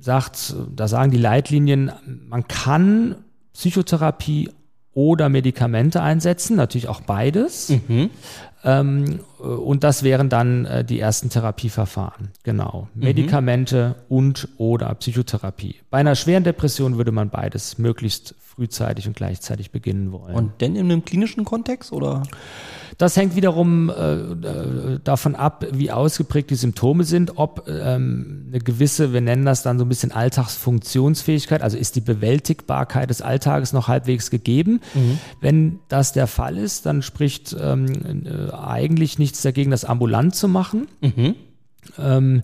sagt, 0.00 0.54
da 0.74 0.88
sagen 0.88 1.10
die 1.10 1.18
Leitlinien, 1.18 1.92
man 2.28 2.48
kann 2.48 3.16
Psychotherapie 3.52 4.50
oder 4.92 5.28
Medikamente 5.28 6.02
einsetzen, 6.02 6.56
natürlich 6.56 6.88
auch 6.88 7.00
beides. 7.00 7.68
Mhm. 7.68 8.10
Ähm, 8.64 9.20
und 9.44 9.84
das 9.84 10.02
wären 10.02 10.28
dann 10.28 10.64
äh, 10.64 10.84
die 10.84 11.00
ersten 11.00 11.30
Therapieverfahren. 11.30 12.30
Genau. 12.42 12.88
Mhm. 12.94 13.04
Medikamente 13.04 13.96
und 14.08 14.48
oder 14.56 14.94
Psychotherapie. 14.94 15.76
Bei 15.90 15.98
einer 15.98 16.14
schweren 16.14 16.44
Depression 16.44 16.96
würde 16.96 17.12
man 17.12 17.30
beides 17.30 17.78
möglichst 17.78 18.34
frühzeitig 18.58 19.06
und 19.06 19.14
gleichzeitig 19.14 19.70
beginnen 19.70 20.10
wollen. 20.10 20.34
Und 20.34 20.60
denn 20.60 20.74
in 20.74 20.86
einem 20.86 21.04
klinischen 21.04 21.44
Kontext 21.44 21.92
oder? 21.92 22.24
Das 22.98 23.16
hängt 23.16 23.36
wiederum 23.36 23.90
äh, 23.90 24.14
äh, 24.14 24.98
davon 25.04 25.36
ab, 25.36 25.64
wie 25.70 25.92
ausgeprägt 25.92 26.50
die 26.50 26.56
Symptome 26.56 27.04
sind, 27.04 27.38
ob 27.38 27.68
ähm, 27.68 28.46
eine 28.48 28.58
gewisse, 28.58 29.12
wir 29.12 29.20
nennen 29.20 29.44
das 29.44 29.62
dann 29.62 29.78
so 29.78 29.84
ein 29.84 29.88
bisschen 29.88 30.10
Alltagsfunktionsfähigkeit, 30.10 31.62
also 31.62 31.76
ist 31.76 31.94
die 31.94 32.00
Bewältigbarkeit 32.00 33.10
des 33.10 33.22
Alltages 33.22 33.72
noch 33.72 33.86
halbwegs 33.86 34.30
gegeben. 34.30 34.80
Mhm. 34.94 35.18
Wenn 35.40 35.78
das 35.86 36.12
der 36.12 36.26
Fall 36.26 36.58
ist, 36.58 36.86
dann 36.86 37.02
spricht 37.02 37.56
ähm, 37.60 37.86
äh, 38.26 38.52
eigentlich 38.52 39.20
nichts 39.28 39.42
dagegen, 39.42 39.70
das 39.70 39.84
ambulant 39.84 40.34
zu 40.34 40.48
machen. 40.48 40.88
Mhm. 41.00 41.34
Ähm, 41.98 42.42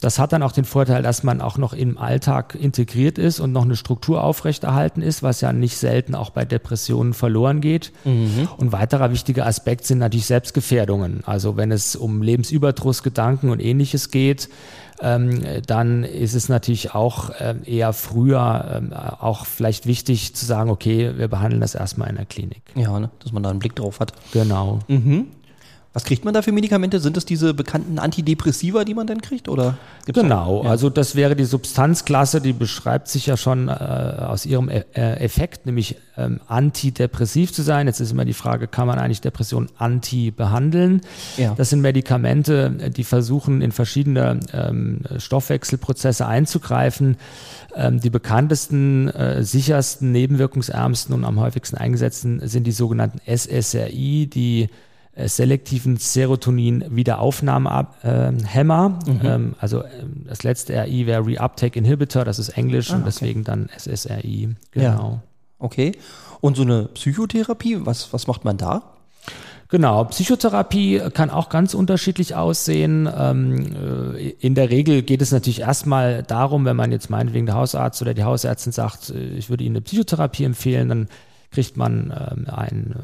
das 0.00 0.18
hat 0.18 0.32
dann 0.32 0.42
auch 0.42 0.50
den 0.50 0.64
Vorteil, 0.64 1.02
dass 1.02 1.22
man 1.22 1.40
auch 1.40 1.58
noch 1.58 1.74
im 1.74 1.96
Alltag 1.96 2.56
integriert 2.60 3.18
ist 3.18 3.38
und 3.38 3.52
noch 3.52 3.62
eine 3.62 3.76
Struktur 3.76 4.24
aufrechterhalten 4.24 5.00
ist, 5.00 5.22
was 5.22 5.40
ja 5.40 5.52
nicht 5.52 5.76
selten 5.76 6.16
auch 6.16 6.30
bei 6.30 6.44
Depressionen 6.44 7.14
verloren 7.14 7.60
geht. 7.60 7.92
Mhm. 8.04 8.48
Und 8.56 8.72
weiterer 8.72 9.12
wichtiger 9.12 9.46
Aspekt 9.46 9.86
sind 9.86 9.98
natürlich 9.98 10.26
Selbstgefährdungen. 10.26 11.22
Also 11.24 11.56
wenn 11.56 11.70
es 11.70 11.94
um 11.94 12.20
Lebensüberdrussgedanken 12.20 13.50
und 13.50 13.60
ähnliches 13.60 14.10
geht, 14.10 14.48
ähm, 15.00 15.40
dann 15.66 16.02
ist 16.02 16.34
es 16.34 16.48
natürlich 16.48 16.94
auch 16.94 17.30
ähm, 17.38 17.60
eher 17.64 17.92
früher 17.92 18.72
ähm, 18.76 18.92
auch 18.92 19.46
vielleicht 19.46 19.86
wichtig 19.86 20.34
zu 20.34 20.44
sagen, 20.44 20.68
okay, 20.68 21.12
wir 21.16 21.28
behandeln 21.28 21.60
das 21.60 21.76
erstmal 21.76 22.08
in 22.08 22.16
der 22.16 22.26
Klinik. 22.26 22.62
Ja, 22.74 22.98
ne? 22.98 23.10
dass 23.20 23.30
man 23.30 23.44
da 23.44 23.50
einen 23.50 23.60
Blick 23.60 23.76
drauf 23.76 24.00
hat. 24.00 24.12
Genau. 24.32 24.80
Mhm. 24.88 25.28
Was 25.94 26.04
kriegt 26.04 26.24
man 26.24 26.32
da 26.32 26.40
für 26.40 26.52
Medikamente? 26.52 27.00
Sind 27.00 27.18
das 27.18 27.26
diese 27.26 27.52
bekannten 27.52 27.98
Antidepressiva, 27.98 28.84
die 28.84 28.94
man 28.94 29.06
dann 29.06 29.20
kriegt? 29.20 29.48
Oder 29.48 29.76
genau, 30.06 30.64
ja. 30.64 30.70
also 30.70 30.88
das 30.88 31.16
wäre 31.16 31.36
die 31.36 31.44
Substanzklasse, 31.44 32.40
die 32.40 32.54
beschreibt 32.54 33.08
sich 33.08 33.26
ja 33.26 33.36
schon 33.36 33.68
äh, 33.68 33.72
aus 33.72 34.46
ihrem 34.46 34.70
e 34.70 34.84
äh, 34.94 35.16
Effekt, 35.20 35.66
nämlich 35.66 35.96
ähm, 36.16 36.40
antidepressiv 36.48 37.52
zu 37.52 37.60
sein. 37.60 37.88
Jetzt 37.88 38.00
ist 38.00 38.12
immer 38.12 38.24
die 38.24 38.32
Frage, 38.32 38.68
kann 38.68 38.86
man 38.86 38.98
eigentlich 38.98 39.20
Depression 39.20 39.68
anti 39.76 40.30
behandeln? 40.30 41.02
Ja. 41.36 41.54
Das 41.56 41.68
sind 41.68 41.82
Medikamente, 41.82 42.70
die 42.70 43.04
versuchen 43.04 43.60
in 43.60 43.70
verschiedene 43.70 44.40
ähm, 44.54 45.00
Stoffwechselprozesse 45.18 46.26
einzugreifen. 46.26 47.18
Ähm, 47.76 48.00
die 48.00 48.10
bekanntesten, 48.10 49.08
äh, 49.08 49.44
sichersten, 49.44 50.10
nebenwirkungsärmsten 50.10 51.14
und 51.14 51.24
am 51.26 51.38
häufigsten 51.38 51.76
eingesetzten 51.76 52.46
sind 52.48 52.66
die 52.66 52.72
sogenannten 52.72 53.20
SSRI, 53.26 54.26
die 54.32 54.68
selektiven 55.14 55.98
Serotonin-Wiederaufnahmehämmer. 55.98 58.88
Mhm. 58.88 59.20
Ähm, 59.22 59.54
also 59.58 59.84
ähm, 59.84 60.24
das 60.26 60.42
letzte 60.42 60.72
RI 60.84 61.06
wäre 61.06 61.22
Reuptake 61.22 61.78
Inhibitor, 61.78 62.24
das 62.24 62.38
ist 62.38 62.48
Englisch 62.50 62.92
ah, 62.92 62.96
und 62.96 63.06
deswegen 63.06 63.44
dann 63.44 63.68
SSRI. 63.76 64.54
Genau. 64.70 65.10
Ja. 65.10 65.22
Okay. 65.58 65.92
Und 66.40 66.56
so 66.56 66.62
eine 66.62 66.84
Psychotherapie, 66.94 67.84
was, 67.84 68.12
was 68.12 68.26
macht 68.26 68.44
man 68.44 68.56
da? 68.56 68.82
Genau, 69.68 70.04
Psychotherapie 70.04 71.00
kann 71.14 71.30
auch 71.30 71.48
ganz 71.48 71.74
unterschiedlich 71.74 72.34
aussehen. 72.34 73.08
Ähm, 73.14 74.16
äh, 74.16 74.30
in 74.40 74.54
der 74.54 74.70
Regel 74.70 75.02
geht 75.02 75.22
es 75.22 75.30
natürlich 75.30 75.60
erstmal 75.60 76.22
darum, 76.22 76.64
wenn 76.64 76.76
man 76.76 76.92
jetzt 76.92 77.10
meinetwegen 77.10 77.46
der 77.46 77.54
Hausarzt 77.54 78.02
oder 78.02 78.12
die 78.12 78.24
Hausärztin 78.24 78.72
sagt, 78.72 79.10
äh, 79.10 79.18
ich 79.18 79.50
würde 79.50 79.64
Ihnen 79.64 79.76
eine 79.76 79.82
Psychotherapie 79.82 80.44
empfehlen, 80.44 80.88
dann 80.88 81.08
kriegt 81.50 81.76
man 81.76 82.12
ähm, 82.12 82.46
ein 82.50 82.94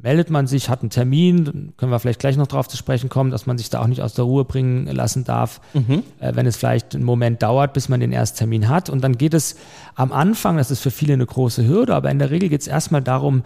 meldet 0.00 0.30
man 0.30 0.46
sich, 0.46 0.68
hat 0.68 0.82
einen 0.82 0.90
Termin, 0.90 1.72
können 1.76 1.90
wir 1.90 1.98
vielleicht 1.98 2.20
gleich 2.20 2.36
noch 2.36 2.46
darauf 2.46 2.68
zu 2.68 2.76
sprechen 2.76 3.08
kommen, 3.08 3.30
dass 3.30 3.46
man 3.46 3.58
sich 3.58 3.68
da 3.68 3.80
auch 3.80 3.88
nicht 3.88 4.00
aus 4.00 4.14
der 4.14 4.24
Ruhe 4.24 4.44
bringen 4.44 4.86
lassen 4.86 5.24
darf, 5.24 5.60
mhm. 5.74 6.04
äh, 6.20 6.34
wenn 6.34 6.46
es 6.46 6.56
vielleicht 6.56 6.94
einen 6.94 7.04
Moment 7.04 7.42
dauert, 7.42 7.72
bis 7.72 7.88
man 7.88 7.98
den 7.98 8.12
Ersttermin 8.12 8.68
hat. 8.68 8.90
Und 8.90 9.02
dann 9.02 9.18
geht 9.18 9.34
es 9.34 9.56
am 9.96 10.12
Anfang, 10.12 10.56
das 10.56 10.70
ist 10.70 10.80
für 10.80 10.92
viele 10.92 11.14
eine 11.14 11.26
große 11.26 11.66
Hürde, 11.66 11.96
aber 11.96 12.10
in 12.10 12.20
der 12.20 12.30
Regel 12.30 12.48
geht 12.48 12.60
es 12.60 12.68
erstmal 12.68 13.02
darum, 13.02 13.42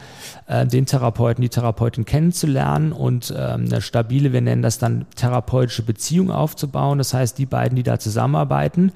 äh, 0.46 0.66
den 0.66 0.84
Therapeuten, 0.84 1.40
die 1.40 1.48
Therapeutin 1.48 2.04
kennenzulernen 2.04 2.92
und 2.92 3.30
äh, 3.30 3.34
eine 3.34 3.80
stabile, 3.80 4.34
wir 4.34 4.42
nennen 4.42 4.62
das 4.62 4.78
dann 4.78 5.06
therapeutische 5.16 5.82
Beziehung 5.82 6.30
aufzubauen. 6.30 6.98
Das 6.98 7.14
heißt, 7.14 7.38
die 7.38 7.46
beiden, 7.46 7.76
die 7.76 7.82
da 7.82 7.98
zusammenarbeiten, 7.98 8.92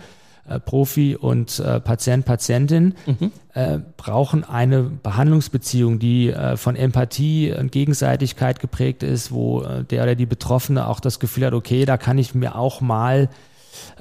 äh, 0.48 0.60
Profi 0.60 1.16
und 1.16 1.58
äh, 1.58 1.80
Patient, 1.80 2.24
Patientin 2.24 2.94
mhm. 3.06 3.32
äh, 3.54 3.78
brauchen 3.96 4.44
eine 4.44 4.82
Behandlungsbeziehung, 4.82 5.98
die 5.98 6.30
äh, 6.30 6.56
von 6.56 6.76
Empathie 6.76 7.52
und 7.52 7.72
Gegenseitigkeit 7.72 8.60
geprägt 8.60 9.02
ist, 9.02 9.32
wo 9.32 9.62
äh, 9.62 9.84
der 9.84 10.02
oder 10.02 10.14
die 10.14 10.26
Betroffene 10.26 10.86
auch 10.86 11.00
das 11.00 11.18
Gefühl 11.20 11.46
hat, 11.46 11.54
okay, 11.54 11.84
da 11.84 11.96
kann 11.96 12.18
ich 12.18 12.34
mir 12.34 12.56
auch 12.56 12.80
mal 12.80 13.28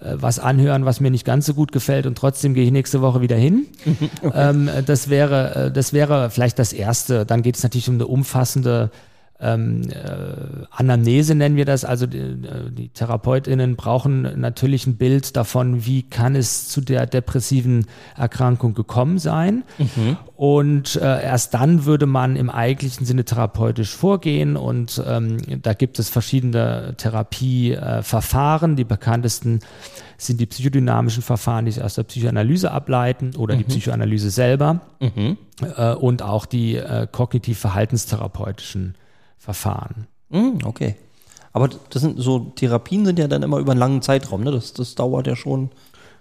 was 0.02 0.40
anhören, 0.40 0.86
was 0.86 1.02
mir 1.02 1.12
nicht 1.12 1.26
ganz 1.26 1.46
so 1.46 1.54
gut 1.54 1.74
gefällt 1.74 2.06
und 2.06 2.18
trotzdem 2.18 2.54
gehe 2.54 2.64
ich 2.64 2.72
nächste 2.72 3.02
Woche 3.02 3.20
wieder 3.20 3.36
hin. 3.36 3.68
Okay. 3.82 4.10
Ähm, 4.34 4.70
das 4.86 5.10
wäre, 5.10 5.70
das 5.74 5.92
wäre 5.92 6.30
vielleicht 6.30 6.60
das 6.60 6.72
Erste. 6.72 7.26
Dann 7.26 7.42
geht 7.42 7.58
es 7.58 7.64
natürlich 7.64 7.90
um 7.90 7.96
eine 7.96 8.08
umfassende 8.08 8.90
ähm, 9.38 9.82
äh, 9.90 10.66
Anamnese 10.72 11.36
nennen 11.36 11.58
wir 11.58 11.66
das. 11.66 11.84
Also 11.84 12.08
die, 12.08 12.20
äh, 12.20 12.72
die 12.72 12.88
TherapeutInnen 12.90 13.76
brauchen 13.76 14.40
natürlich 14.40 14.88
ein 14.88 14.96
Bild 14.96 15.36
davon, 15.36 15.86
wie 15.86 16.04
kann 16.04 16.36
es 16.36 16.70
zu 16.70 16.80
der 16.80 17.06
depressiven 17.06 17.86
Erkrankung 18.16 18.74
gekommen 18.74 19.20
sein. 19.20 19.64
Mhm. 19.78 20.18
Und 20.38 20.96
äh, 20.96 21.24
erst 21.24 21.54
dann 21.54 21.84
würde 21.86 22.06
man 22.06 22.38
im 22.38 22.50
eigentlichen 22.50 23.06
Sinne 23.06 23.26
therapeutisch 23.26 23.94
vorgehen. 23.94 24.56
Und 24.56 25.04
ähm, 25.06 25.38
da 25.62 25.74
gibt 25.74 26.00
es 26.00 26.08
verschiedene 26.08 26.94
Therapieverfahren. 26.96 28.78
die 28.78 28.86
bekanntesten 28.86 29.60
sind 30.18 30.40
die 30.40 30.46
psychodynamischen 30.46 31.24
Verfahren, 31.24 31.66
die 31.66 31.72
sich 31.72 31.84
aus 31.84 31.96
der 31.96 32.04
Psychoanalyse 32.04 32.72
ableiten 32.72 33.36
oder 33.36 33.56
mhm. 33.56 33.60
die 33.60 33.64
Psychoanalyse 33.66 34.30
selber 34.30 34.80
mhm. 35.02 35.38
äh, 35.76 35.94
und 35.94 36.22
auch 36.22 36.46
die 36.46 36.78
äh, 36.78 37.06
kognitiv-verhaltenstherapeutischen 37.12 38.96
Verfahren. 39.46 40.08
Mm, 40.30 40.66
okay. 40.66 40.96
Aber 41.54 41.70
das 41.70 42.02
sind 42.02 42.20
so 42.20 42.52
Therapien 42.56 43.06
sind 43.06 43.20
ja 43.20 43.28
dann 43.28 43.44
immer 43.44 43.60
über 43.60 43.72
einen 43.72 43.80
langen 43.80 44.02
Zeitraum, 44.02 44.44
ne? 44.44 44.52
Das, 44.52 44.74
das 44.74 44.96
dauert 44.96 45.28
ja 45.28 45.36
schon, 45.36 45.70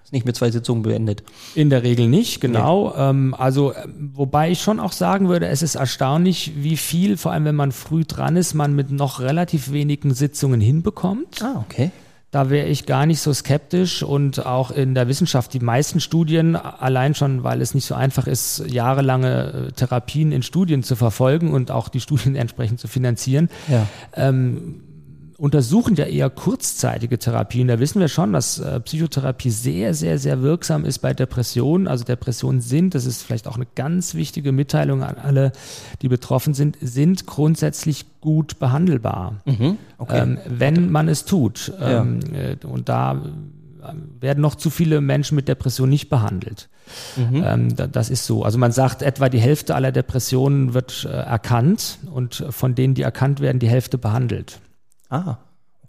ist 0.05 0.13
nicht 0.13 0.27
mit 0.27 0.37
zwei 0.37 0.51
Sitzungen 0.51 0.83
beendet. 0.83 1.25
In 1.55 1.71
der 1.71 1.83
Regel 1.83 2.07
nicht, 2.07 2.43
genau. 2.43 2.91
Nee. 2.91 3.03
Ähm, 3.03 3.35
also, 3.37 3.73
wobei 4.13 4.51
ich 4.51 4.61
schon 4.61 4.79
auch 4.79 4.93
sagen 4.93 5.29
würde, 5.29 5.49
es 5.49 5.63
ist 5.63 5.75
erstaunlich, 5.75 6.53
wie 6.57 6.77
viel, 6.77 7.17
vor 7.17 7.33
allem 7.33 7.47
wenn 7.47 7.57
man 7.57 7.73
früh 7.73 8.05
dran 8.05 8.37
ist, 8.37 8.53
man 8.53 8.77
mit 8.77 8.91
noch 8.91 9.21
relativ 9.21 9.73
wenigen 9.73 10.13
Sitzungen 10.13 10.61
hinbekommt. 10.61 11.43
Ah, 11.43 11.65
okay. 11.69 11.91
Da 12.35 12.51
wäre 12.51 12.67
ich 12.67 12.85
gar 12.85 13.07
nicht 13.07 13.21
so 13.21 13.33
skeptisch 13.33 14.03
und 14.03 14.45
auch 14.45 14.73
in 14.73 14.97
der 14.97 15.07
Wissenschaft 15.07 15.55
die 15.55 15.61
meisten 15.61 16.01
Studien, 16.01 16.57
allein 16.57 17.15
schon, 17.15 17.45
weil 17.45 17.63
es 17.63 17.75
nicht 17.75 17.85
so 17.87 17.95
einfach 17.95 18.27
ist, 18.27 18.65
jahrelange 18.67 19.69
äh, 19.69 19.73
Therapien 19.73 20.33
in 20.33 20.43
Studien 20.43 20.83
zu 20.83 20.97
verfolgen 20.97 21.53
und 21.53 21.71
auch 21.71 21.89
die 21.89 22.01
Studien 22.01 22.35
entsprechend 22.45 22.81
zu 22.81 22.89
finanzieren, 22.89 23.51
ja. 23.69 23.87
ähm, 24.17 24.81
untersuchen 25.37 25.97
ja 25.97 26.05
eher 26.05 26.31
kurzzeitige 26.31 27.19
Therapien. 27.19 27.69
Da 27.69 27.79
wissen 27.81 28.01
wir 28.01 28.09
schon, 28.09 28.33
dass 28.33 28.59
äh, 28.59 28.81
Psychotherapie 28.81 29.51
sehr, 29.51 29.95
sehr, 29.95 30.19
sehr 30.19 30.43
wirksam 30.43 30.85
ist 30.85 30.99
bei 31.01 31.13
Depressionen. 31.13 31.89
Also 31.89 32.05
Depressionen 32.05 32.61
sind, 32.61 32.95
das 32.95 33.05
ist 33.05 33.23
vielleicht 33.23 33.49
auch 33.49 33.57
eine 33.57 33.67
ganz 33.75 34.15
wichtige 34.15 34.53
Mitteilung 34.53 35.03
an 35.03 35.17
alle, 35.17 35.53
die 36.03 36.09
betroffen 36.09 36.55
sind, 36.55 36.77
sind 36.81 37.27
grundsätzlich 37.27 38.07
gut 38.21 38.59
behandelbar, 38.59 39.35
Mhm. 39.45 39.77
Okay. 39.99 40.21
ähm, 40.23 40.39
wenn 40.47 40.91
man 40.91 41.09
es 41.09 41.25
tut. 41.25 41.73
Ja. 41.81 42.01
Ähm, 42.01 42.21
äh, 42.33 42.67
und 42.67 42.89
da 42.89 43.15
äh, 43.83 43.93
werden 44.21 44.41
noch 44.41 44.55
zu 44.55 44.71
viele 44.71 45.01
Menschen 45.01 45.35
mit 45.35 45.49
Depression 45.49 45.89
nicht 45.89 46.09
behandelt. 46.09 46.69
Mhm. 47.17 47.43
Ähm, 47.45 47.77
da, 47.77 47.87
das 47.87 48.11
ist 48.11 48.25
so. 48.25 48.45
Also 48.45 48.59
man 48.59 48.73
sagt, 48.73 49.03
etwa 49.03 49.29
die 49.29 49.41
Hälfte 49.41 49.75
aller 49.75 49.93
Depressionen 49.93 50.75
wird 50.75 51.07
äh, 51.09 51.13
erkannt 51.13 51.99
und 52.13 52.45
von 52.51 52.75
denen, 52.75 52.95
die 52.95 53.03
erkannt 53.03 53.41
werden, 53.41 53.59
die 53.59 53.69
Hälfte 53.69 53.99
behandelt. 53.99 54.61
Ah. 55.11 55.37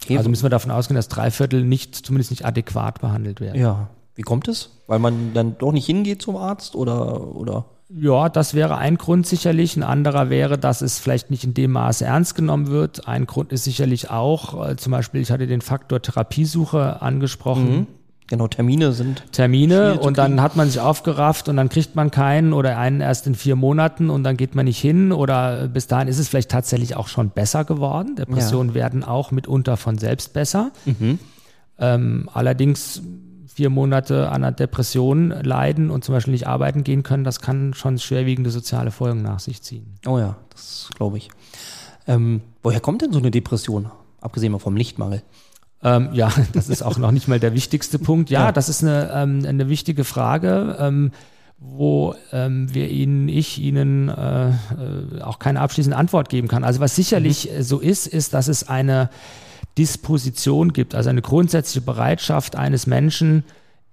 Okay. 0.02 0.18
Also 0.18 0.28
müssen 0.28 0.42
wir 0.42 0.50
davon 0.50 0.70
ausgehen, 0.70 0.96
dass 0.96 1.08
drei 1.08 1.30
Viertel 1.30 1.64
nicht, 1.64 1.94
zumindest 1.94 2.30
nicht 2.30 2.44
adäquat 2.44 3.00
behandelt 3.00 3.40
werden. 3.40 3.60
ja. 3.60 3.88
Wie 4.16 4.22
kommt 4.22 4.48
es? 4.48 4.70
Weil 4.86 4.98
man 4.98 5.34
dann 5.34 5.58
doch 5.58 5.72
nicht 5.72 5.84
hingeht 5.84 6.22
zum 6.22 6.36
Arzt 6.36 6.74
oder 6.74 7.36
oder? 7.36 7.66
Ja, 7.88 8.28
das 8.28 8.54
wäre 8.54 8.78
ein 8.78 8.96
Grund 8.96 9.26
sicherlich. 9.26 9.76
Ein 9.76 9.82
anderer 9.84 10.30
wäre, 10.30 10.58
dass 10.58 10.80
es 10.80 10.98
vielleicht 10.98 11.30
nicht 11.30 11.44
in 11.44 11.54
dem 11.54 11.72
Maße 11.72 12.04
ernst 12.04 12.34
genommen 12.34 12.68
wird. 12.68 13.06
Ein 13.06 13.26
Grund 13.26 13.52
ist 13.52 13.64
sicherlich 13.64 14.10
auch, 14.10 14.68
äh, 14.70 14.76
zum 14.76 14.90
Beispiel, 14.90 15.20
ich 15.20 15.30
hatte 15.30 15.46
den 15.46 15.60
Faktor 15.60 16.02
Therapiesuche 16.02 17.00
angesprochen. 17.02 17.86
Genau, 18.28 18.48
Termine 18.48 18.92
sind. 18.92 19.22
Termine 19.30 20.00
und 20.00 20.18
dann 20.18 20.40
hat 20.42 20.56
man 20.56 20.68
sich 20.68 20.80
aufgerafft 20.80 21.48
und 21.48 21.56
dann 21.56 21.68
kriegt 21.68 21.94
man 21.94 22.10
keinen 22.10 22.52
oder 22.52 22.76
einen 22.76 23.00
erst 23.00 23.28
in 23.28 23.36
vier 23.36 23.54
Monaten 23.54 24.10
und 24.10 24.24
dann 24.24 24.36
geht 24.36 24.56
man 24.56 24.64
nicht 24.64 24.80
hin 24.80 25.12
oder 25.12 25.68
bis 25.68 25.86
dahin 25.86 26.08
ist 26.08 26.18
es 26.18 26.28
vielleicht 26.28 26.50
tatsächlich 26.50 26.96
auch 26.96 27.06
schon 27.06 27.30
besser 27.30 27.64
geworden. 27.64 28.16
Depressionen 28.16 28.74
werden 28.74 29.04
auch 29.04 29.30
mitunter 29.30 29.76
von 29.76 29.96
selbst 29.98 30.32
besser. 30.32 30.72
Ähm, 31.78 32.28
allerdings 32.32 33.02
vier 33.46 33.70
Monate 33.70 34.28
an 34.28 34.44
einer 34.44 34.52
Depression 34.52 35.30
leiden 35.30 35.90
und 35.90 36.04
zum 36.04 36.14
Beispiel 36.14 36.32
nicht 36.32 36.46
arbeiten 36.46 36.84
gehen 36.84 37.02
können, 37.02 37.24
das 37.24 37.40
kann 37.40 37.74
schon 37.74 37.98
schwerwiegende 37.98 38.50
soziale 38.50 38.90
Folgen 38.90 39.22
nach 39.22 39.38
sich 39.38 39.62
ziehen. 39.62 39.94
Oh 40.04 40.18
ja, 40.18 40.36
das 40.50 40.90
glaube 40.96 41.16
ich. 41.18 41.30
Ähm, 42.06 42.42
woher 42.62 42.80
kommt 42.80 43.02
denn 43.02 43.12
so 43.12 43.18
eine 43.18 43.30
Depression? 43.30 43.90
Abgesehen 44.20 44.52
mal 44.52 44.58
vom 44.58 44.76
Lichtmangel. 44.76 45.22
Ähm, 45.82 46.10
ja, 46.12 46.32
das 46.52 46.68
ist 46.68 46.82
auch 46.82 46.98
noch 46.98 47.10
nicht 47.10 47.28
mal 47.28 47.40
der 47.40 47.54
wichtigste 47.54 47.98
Punkt. 47.98 48.30
Ja, 48.30 48.46
Ja. 48.46 48.52
das 48.52 48.68
ist 48.68 48.82
eine, 48.82 49.10
ähm, 49.12 49.44
eine 49.46 49.68
wichtige 49.68 50.04
Frage, 50.04 50.76
ähm, 50.80 51.12
wo 51.58 52.14
ähm, 52.32 52.72
wir 52.74 52.90
Ihnen, 52.90 53.28
ich 53.28 53.58
Ihnen 53.58 54.08
äh, 54.08 54.48
äh, 54.48 54.52
auch 55.22 55.38
keine 55.38 55.60
abschließende 55.60 55.96
Antwort 55.96 56.28
geben 56.28 56.48
kann. 56.48 56.64
Also 56.64 56.80
was 56.80 56.94
sicherlich 56.94 57.50
äh, 57.50 57.62
so 57.62 57.78
ist, 57.80 58.06
ist, 58.06 58.34
dass 58.34 58.48
es 58.48 58.68
eine 58.68 59.08
Disposition 59.78 60.72
gibt, 60.72 60.94
also 60.94 61.10
eine 61.10 61.22
grundsätzliche 61.22 61.84
Bereitschaft 61.84 62.56
eines 62.56 62.86
Menschen, 62.86 63.44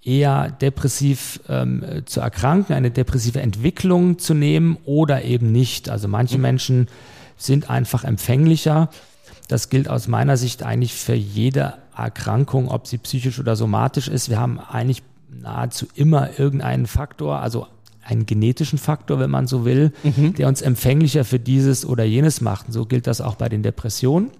eher 0.05 0.51
depressiv 0.51 1.39
ähm, 1.47 1.83
äh, 1.83 2.05
zu 2.05 2.19
erkranken, 2.19 2.75
eine 2.75 2.91
depressive 2.91 3.41
Entwicklung 3.41 4.19
zu 4.19 4.33
nehmen 4.33 4.77
oder 4.85 5.23
eben 5.23 5.51
nicht. 5.51 5.89
Also 5.89 6.07
manche 6.07 6.37
Menschen 6.37 6.87
sind 7.37 7.69
einfach 7.69 8.03
empfänglicher. 8.03 8.89
Das 9.47 9.69
gilt 9.69 9.89
aus 9.89 10.07
meiner 10.07 10.37
Sicht 10.37 10.63
eigentlich 10.63 10.93
für 10.93 11.13
jede 11.13 11.75
Erkrankung, 11.95 12.69
ob 12.69 12.87
sie 12.87 12.97
psychisch 12.97 13.39
oder 13.39 13.55
somatisch 13.55 14.07
ist. 14.07 14.29
Wir 14.29 14.39
haben 14.39 14.59
eigentlich 14.59 15.03
nahezu 15.29 15.87
immer 15.95 16.39
irgendeinen 16.39 16.87
Faktor, 16.87 17.39
also 17.39 17.67
einen 18.05 18.25
genetischen 18.25 18.77
Faktor, 18.77 19.19
wenn 19.19 19.29
man 19.29 19.47
so 19.47 19.63
will, 19.65 19.91
der 20.37 20.47
uns 20.47 20.61
empfänglicher 20.61 21.23
für 21.23 21.39
dieses 21.39 21.85
oder 21.85 22.03
jenes 22.03 22.41
macht. 22.41 22.67
Und 22.67 22.73
so 22.73 22.85
gilt 22.85 23.07
das 23.07 23.21
auch 23.21 23.35
bei 23.35 23.49
den 23.49 23.63
Depressionen. 23.63 24.31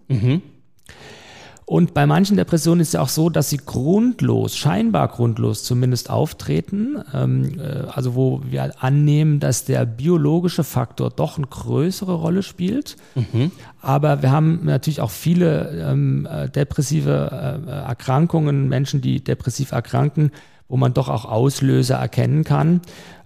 Und 1.66 1.94
bei 1.94 2.06
manchen 2.06 2.38
Depressionen 2.38 2.82
ist 2.82 2.90
es 2.90 2.94
ja 2.94 3.02
auch 3.02 3.10
so, 3.10 3.30
dass 3.30 3.50
sie 3.50 3.58
grundlos, 3.58 4.58
scheinbar 4.58 5.08
grundlos 5.08 5.64
zumindest 5.64 6.10
auftreten. 6.10 6.98
Ähm, 7.14 7.60
äh, 7.60 7.88
also 7.92 8.16
wo 8.16 8.42
wir 8.44 8.84
annehmen, 8.84 9.40
dass 9.40 9.66
der 9.66 9.86
biologische 9.86 10.64
Faktor 10.64 11.10
doch 11.10 11.38
eine 11.38 11.48
größere 11.48 12.14
Rolle 12.14 12.44
spielt. 12.44 12.98
Aber 13.82 14.22
wir 14.22 14.32
haben 14.32 14.62
natürlich 14.64 15.02
auch 15.02 15.12
viele 15.12 15.70
ähm, 15.90 16.28
äh, 16.30 16.50
depressive 16.50 17.64
äh, 17.68 17.72
Erkrankungen, 17.72 18.68
Menschen, 18.70 19.02
die 19.02 19.24
depressiv 19.24 19.72
erkranken, 19.72 20.32
wo 20.68 20.78
man 20.78 20.94
doch 20.94 21.10
auch 21.10 21.26
Auslöser 21.26 21.96
erkennen 21.96 22.44
kann. 22.44 22.82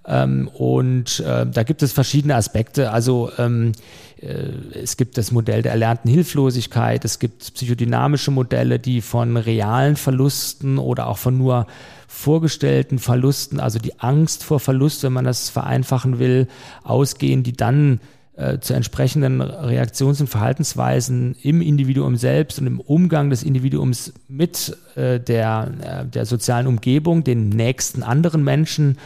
Ähm, 0.08 0.50
und 0.54 1.20
äh, 1.20 1.46
da 1.46 1.64
gibt 1.64 1.84
es 1.84 1.92
verschiedene 1.92 2.36
Aspekte. 2.36 2.92
Also 2.92 3.30
ähm, 3.38 3.74
äh, 4.22 4.80
es 4.82 4.98
gibt 4.98 5.18
das 5.18 5.32
Modell 5.32 5.62
der 5.62 5.74
erlernten 5.74 6.10
Hilflosigkeit, 6.10 7.04
es 7.04 7.20
gibt 7.20 7.54
psychodynamische 7.54 8.32
Modelle, 8.32 8.80
die 8.80 9.02
von 9.02 9.38
realen 9.38 9.98
Verlusten 9.98 10.78
oder 10.78 11.08
auch 11.08 11.18
von 11.18 11.38
nur 11.38 11.68
vorgestellten 12.08 13.00
Verlusten, 13.00 13.60
also 13.60 13.80
die 13.80 14.00
Angst 14.00 14.44
vor 14.44 14.62
Verlust, 14.62 15.04
wenn 15.04 15.14
man 15.14 15.26
das 15.26 15.50
vereinfachen 15.50 16.20
will, 16.20 16.48
ausgehen, 16.84 17.44
die 17.44 17.54
dann 17.54 18.00
äh, 18.38 18.60
zu 18.60 18.76
entsprechenden 18.76 19.42
Reaktions- 19.42 20.22
und 20.22 20.28
Verhaltensweisen 20.28 21.36
im 21.42 21.60
Individuum 21.60 22.18
selbst 22.18 22.60
und 22.60 22.68
im 22.68 22.80
Umgang 22.80 23.32
des 23.32 23.42
Individuums 23.42 24.14
mit 24.28 24.78
äh, 24.96 25.20
der, 25.20 25.72
äh, 25.82 26.06
der 26.06 26.28
sozialen 26.28 26.68
Umgebung, 26.68 27.24
den 27.24 27.50
nächsten 27.50 28.04
anderen 28.04 28.44
Menschen 28.44 29.00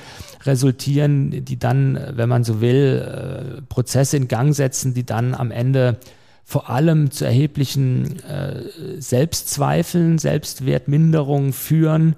resultieren, 0.44 1.46
die 1.46 1.58
dann, 1.58 1.98
wenn 2.14 2.28
man 2.28 2.44
so 2.44 2.60
will, 2.60 3.58
äh, 3.58 3.62
Prozesse 3.62 4.18
in 4.18 4.28
Gang 4.28 4.54
setzen, 4.54 4.94
die 4.94 5.06
dann 5.06 5.34
am 5.34 5.52
Ende 5.52 5.98
vor 6.44 6.70
allem 6.70 7.12
zu 7.12 7.24
erheblichen 7.24 8.20
äh, 8.24 8.64
Selbstzweifeln, 9.00 10.18
Selbstwertminderungen 10.18 11.54
führen, 11.54 12.16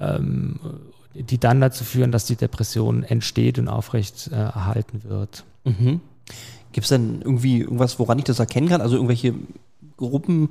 ähm, 0.00 0.58
die 1.14 1.38
dann 1.38 1.60
dazu 1.60 1.84
führen, 1.84 2.10
dass 2.10 2.24
die 2.24 2.34
Depression 2.34 3.04
entsteht 3.04 3.60
und 3.60 3.68
aufrecht 3.68 4.26
erhalten 4.32 5.02
wird. 5.04 5.44
Gibt 6.72 6.84
es 6.84 6.88
denn 6.88 7.20
irgendwie 7.22 7.60
irgendwas, 7.60 7.98
woran 7.98 8.18
ich 8.18 8.24
das 8.24 8.38
erkennen 8.38 8.68
kann? 8.68 8.80
Also 8.80 8.96
irgendwelche 8.96 9.34
Gruppen, 9.96 10.50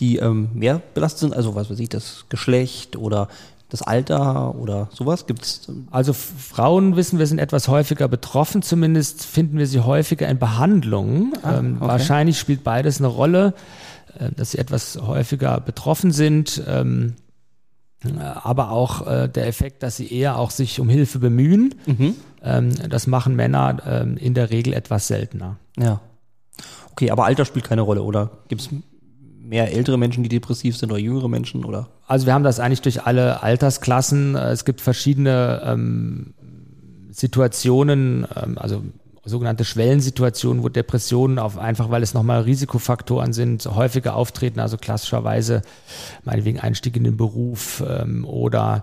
die 0.00 0.16
ähm, 0.16 0.50
mehr 0.54 0.80
belastet 0.94 1.20
sind? 1.20 1.34
Also 1.34 1.54
was 1.54 1.70
weiß 1.70 1.78
ich, 1.78 1.88
das 1.88 2.26
Geschlecht 2.28 2.96
oder 2.96 3.28
das 3.70 3.82
Alter 3.82 4.54
oder 4.54 4.88
sowas? 4.92 5.26
Gibt 5.26 5.44
es? 5.44 5.68
Also 5.90 6.12
Frauen 6.12 6.96
wissen 6.96 7.18
wir 7.18 7.26
sind 7.26 7.38
etwas 7.38 7.68
häufiger 7.68 8.08
betroffen, 8.08 8.62
zumindest 8.62 9.24
finden 9.24 9.58
wir 9.58 9.66
sie 9.66 9.80
häufiger 9.80 10.28
in 10.28 10.38
Behandlungen. 10.38 11.34
ähm, 11.44 11.76
okay. 11.78 11.88
Wahrscheinlich 11.88 12.38
spielt 12.38 12.64
beides 12.64 12.98
eine 12.98 13.08
Rolle, 13.08 13.54
äh, 14.18 14.30
dass 14.32 14.52
sie 14.52 14.58
etwas 14.58 14.98
häufiger 15.00 15.60
betroffen 15.60 16.12
sind. 16.12 16.62
Ähm, 16.66 17.14
äh, 17.16 17.27
aber 18.44 18.70
auch 18.70 19.06
äh, 19.06 19.28
der 19.28 19.46
Effekt, 19.48 19.82
dass 19.82 19.96
sie 19.96 20.12
eher 20.12 20.38
auch 20.38 20.50
sich 20.50 20.78
um 20.80 20.88
Hilfe 20.88 21.18
bemühen. 21.18 21.74
Ähm, 22.42 22.72
das 22.88 23.06
machen 23.06 23.34
Männer 23.34 23.78
ähm, 23.86 24.16
in 24.16 24.34
der 24.34 24.50
Regel 24.50 24.72
etwas 24.72 25.08
seltener. 25.08 25.56
Ja. 25.76 26.00
Okay, 26.92 27.10
aber 27.10 27.24
Alter 27.24 27.44
spielt 27.44 27.64
keine 27.64 27.82
Rolle, 27.82 28.02
oder? 28.02 28.30
Gibt 28.48 28.60
es 28.62 28.70
mehr 29.40 29.72
ältere 29.72 29.96
Menschen, 29.98 30.22
die 30.22 30.28
depressiv 30.28 30.76
sind 30.76 30.92
oder 30.92 31.00
jüngere 31.00 31.28
Menschen 31.28 31.64
oder? 31.64 31.88
Also 32.06 32.26
wir 32.26 32.34
haben 32.34 32.44
das 32.44 32.60
eigentlich 32.60 32.82
durch 32.82 33.04
alle 33.04 33.42
Altersklassen. 33.42 34.34
Äh, 34.36 34.50
Es 34.52 34.64
gibt 34.64 34.80
verschiedene 34.80 35.62
ähm, 35.64 36.34
Situationen, 37.10 38.26
ähm, 38.36 38.58
also 38.58 38.82
sogenannte 39.28 39.64
Schwellensituationen, 39.64 40.62
wo 40.62 40.68
Depressionen 40.68 41.38
auf 41.38 41.58
einfach, 41.58 41.90
weil 41.90 42.02
es 42.02 42.14
nochmal 42.14 42.42
Risikofaktoren 42.42 43.32
sind, 43.32 43.66
häufiger 43.66 44.14
auftreten, 44.14 44.60
also 44.60 44.76
klassischerweise 44.76 45.62
meinetwegen 46.24 46.60
Einstieg 46.60 46.96
in 46.96 47.04
den 47.04 47.16
Beruf 47.16 47.82
ähm, 47.86 48.24
oder 48.24 48.82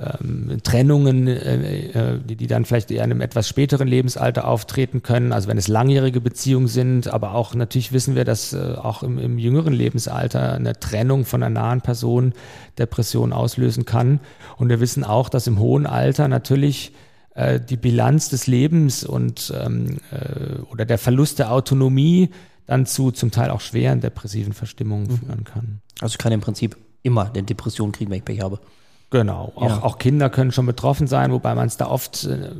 ähm, 0.00 0.58
Trennungen, 0.62 1.26
äh, 1.26 2.14
äh, 2.14 2.20
die, 2.24 2.36
die 2.36 2.46
dann 2.46 2.64
vielleicht 2.64 2.90
eher 2.90 3.04
in 3.04 3.10
einem 3.10 3.20
etwas 3.20 3.48
späteren 3.48 3.86
Lebensalter 3.86 4.46
auftreten 4.46 5.02
können, 5.02 5.32
also 5.32 5.48
wenn 5.48 5.58
es 5.58 5.68
langjährige 5.68 6.20
Beziehungen 6.20 6.68
sind, 6.68 7.08
aber 7.08 7.34
auch 7.34 7.54
natürlich 7.54 7.92
wissen 7.92 8.14
wir, 8.14 8.24
dass 8.24 8.52
äh, 8.52 8.76
auch 8.80 9.02
im, 9.02 9.18
im 9.18 9.38
jüngeren 9.38 9.72
Lebensalter 9.72 10.54
eine 10.54 10.78
Trennung 10.78 11.24
von 11.24 11.42
einer 11.42 11.60
nahen 11.60 11.82
Person 11.82 12.32
Depression 12.78 13.32
auslösen 13.32 13.84
kann. 13.84 14.20
Und 14.56 14.68
wir 14.68 14.80
wissen 14.80 15.04
auch, 15.04 15.28
dass 15.28 15.46
im 15.46 15.58
hohen 15.58 15.86
Alter 15.86 16.28
natürlich 16.28 16.92
äh, 17.40 17.60
die 17.60 17.76
Bilanz 17.76 18.28
des 18.28 18.46
Lebens 18.46 19.04
und 19.04 19.52
ähm, 19.56 19.98
äh, 20.10 20.60
oder 20.70 20.84
der 20.84 20.98
Verlust 20.98 21.38
der 21.38 21.52
Autonomie 21.52 22.30
dann 22.66 22.86
zu 22.86 23.10
zum 23.10 23.30
Teil 23.30 23.50
auch 23.50 23.60
schweren 23.60 24.00
depressiven 24.00 24.52
Verstimmungen 24.52 25.10
führen 25.18 25.44
kann. 25.44 25.80
Also 26.00 26.14
ich 26.14 26.18
kann 26.18 26.32
im 26.32 26.40
Prinzip 26.40 26.76
immer 27.02 27.30
eine 27.30 27.42
Depression 27.42 27.92
kriegen, 27.92 28.10
wenn 28.10 28.18
ich 28.18 28.24
Pech 28.24 28.42
habe. 28.42 28.60
Genau. 29.10 29.52
Auch, 29.56 29.68
Ja. 29.68 29.82
auch 29.82 29.98
Kinder 29.98 30.30
können 30.30 30.52
schon 30.52 30.66
betroffen 30.66 31.06
sein, 31.06 31.32
wobei 31.32 31.54
man 31.54 31.66
es 31.66 31.76
da 31.76 31.86
oft 31.86 32.24
äh, 32.24 32.52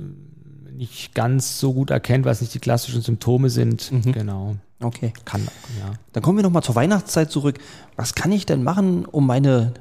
nicht 0.72 1.14
ganz 1.14 1.60
so 1.60 1.72
gut 1.74 1.90
erkennt, 1.90 2.26
es 2.26 2.40
nicht 2.40 2.54
die 2.54 2.58
klassischen 2.58 3.02
Symptome 3.02 3.50
sind. 3.50 3.90
Genau. 4.04 4.56
Okay. 4.82 5.12
Kann, 5.26 5.42
ja. 5.78 5.92
Dann 6.12 6.22
kommen 6.22 6.38
wir 6.38 6.42
nochmal 6.42 6.62
zur 6.62 6.74
Weihnachtszeit 6.74 7.30
zurück. 7.30 7.58
Was 7.96 8.14
kann 8.14 8.32
ich 8.32 8.46
denn 8.46 8.62
machen, 8.62 9.04
um 9.04 9.26
meine 9.26 9.74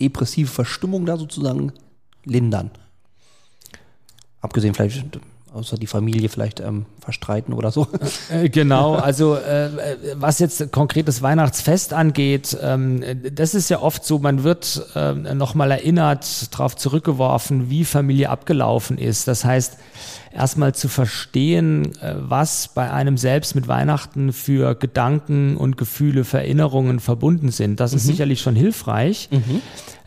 depressive 0.00 0.48
Verstimmung 0.48 1.04
da 1.04 1.18
sozusagen 1.18 1.72
lindern? 2.24 2.70
Abgesehen 4.42 4.74
vielleicht 4.74 5.20
Außer 5.54 5.76
die 5.76 5.86
Familie 5.86 6.30
vielleicht 6.30 6.60
ähm, 6.60 6.86
verstreiten 7.00 7.52
oder 7.52 7.70
so. 7.70 7.86
Äh, 8.30 8.48
genau, 8.48 8.94
also 8.94 9.34
äh, 9.34 9.68
was 10.14 10.38
jetzt 10.38 10.72
konkretes 10.72 11.20
Weihnachtsfest 11.20 11.92
angeht, 11.92 12.56
ähm, 12.62 13.02
das 13.34 13.54
ist 13.54 13.68
ja 13.68 13.80
oft 13.80 14.04
so, 14.04 14.18
man 14.18 14.42
wird 14.42 14.86
äh, 14.94 15.12
nochmal 15.34 15.70
erinnert, 15.70 16.52
darauf 16.54 16.76
zurückgeworfen, 16.76 17.68
wie 17.68 17.84
Familie 17.84 18.30
abgelaufen 18.30 18.96
ist. 18.96 19.28
Das 19.28 19.44
heißt, 19.44 19.76
erstmal 20.32 20.74
zu 20.74 20.88
verstehen, 20.88 21.94
äh, 22.00 22.14
was 22.16 22.68
bei 22.68 22.90
einem 22.90 23.18
selbst 23.18 23.54
mit 23.54 23.68
Weihnachten 23.68 24.32
für 24.32 24.74
Gedanken 24.74 25.56
und 25.56 25.76
Gefühle, 25.76 26.24
für 26.24 26.38
Erinnerungen 26.38 27.00
verbunden 27.00 27.50
sind. 27.50 27.80
Das 27.80 27.92
ist 27.92 28.04
mhm. 28.04 28.12
sicherlich 28.12 28.40
schon 28.40 28.56
hilfreich. 28.56 29.28
Mhm 29.30 29.60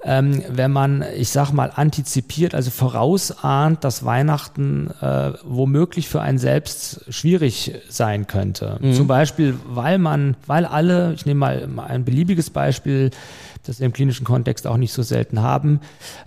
ähm, 0.05 0.43
wenn 0.49 0.71
man, 0.71 1.03
ich 1.17 1.29
sag 1.29 1.51
mal, 1.51 1.71
antizipiert, 1.75 2.53
also 2.53 2.69
vorausahnt, 2.69 3.83
dass 3.83 4.05
Weihnachten 4.05 4.91
äh, 5.01 5.31
womöglich 5.43 6.07
für 6.07 6.21
einen 6.21 6.37
selbst 6.37 7.01
schwierig 7.09 7.73
sein 7.89 8.27
könnte. 8.27 8.77
Mhm. 8.81 8.93
Zum 8.93 9.07
Beispiel, 9.07 9.57
weil 9.67 9.97
man, 9.97 10.37
weil 10.45 10.65
alle, 10.65 11.13
ich 11.13 11.25
nehme 11.25 11.67
mal 11.67 11.87
ein 11.87 12.05
beliebiges 12.05 12.51
Beispiel, 12.51 13.09
das 13.67 13.79
wir 13.79 13.85
im 13.85 13.93
klinischen 13.93 14.25
Kontext 14.25 14.67
auch 14.67 14.77
nicht 14.77 14.93
so 14.93 15.03
selten 15.03 15.41
haben. 15.41 15.79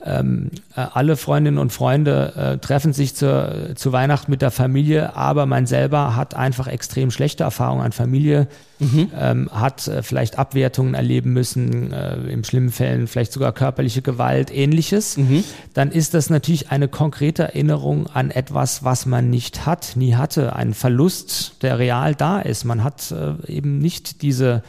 Ähm, 0.05 0.51
äh, 0.77 0.81
alle 0.81 1.17
Freundinnen 1.17 1.59
und 1.59 1.73
Freunde 1.73 2.35
äh, 2.37 2.59
treffen 2.59 2.93
sich 2.93 3.15
zur, 3.15 3.75
zu 3.75 3.93
Weihnachten 3.93 4.31
mit 4.31 4.43
der 4.43 4.51
Familie, 4.51 5.17
aber 5.17 5.47
man 5.47 5.67
selber 5.67 6.17
hat 6.17 6.35
einfach 6.35 6.67
extrem 6.67 7.11
schlechte 7.11 7.45
Erfahrungen 7.45 7.83
an 7.83 7.93
Familie, 7.93 8.49
mhm. 8.79 9.11
ähm, 9.19 9.51
hat 9.53 9.89
äh, 9.89 10.03
vielleicht 10.03 10.39
Abwertungen 10.39 10.95
erleben 10.95 11.33
müssen, 11.33 11.93
äh, 11.93 12.17
im 12.17 12.45
schlimmen 12.45 12.71
Fällen 12.71 13.07
vielleicht 13.07 13.33
sogar 13.33 13.53
körperliche 13.53 14.03
Gewalt, 14.03 14.55
ähnliches. 14.55 15.17
Mhm. 15.17 15.45
Dann 15.75 15.91
ist 15.91 16.15
das 16.15 16.31
natürlich 16.31 16.71
eine 16.71 16.89
konkrete 16.89 17.45
Erinnerung 17.45 18.07
an 18.07 18.31
etwas, 18.31 18.85
was 18.85 19.07
man 19.07 19.31
nicht 19.31 19.67
hat, 19.67 19.93
nie 19.97 20.15
hatte, 20.15 20.55
ein 20.57 20.75
Verlust, 20.75 21.63
der 21.63 21.79
real 21.79 22.15
da 22.15 22.41
ist. 22.41 22.65
Man 22.65 22.85
hat 22.85 23.13
äh, 23.13 23.51
eben 23.51 23.79
nicht 23.79 24.23
diese 24.23 24.63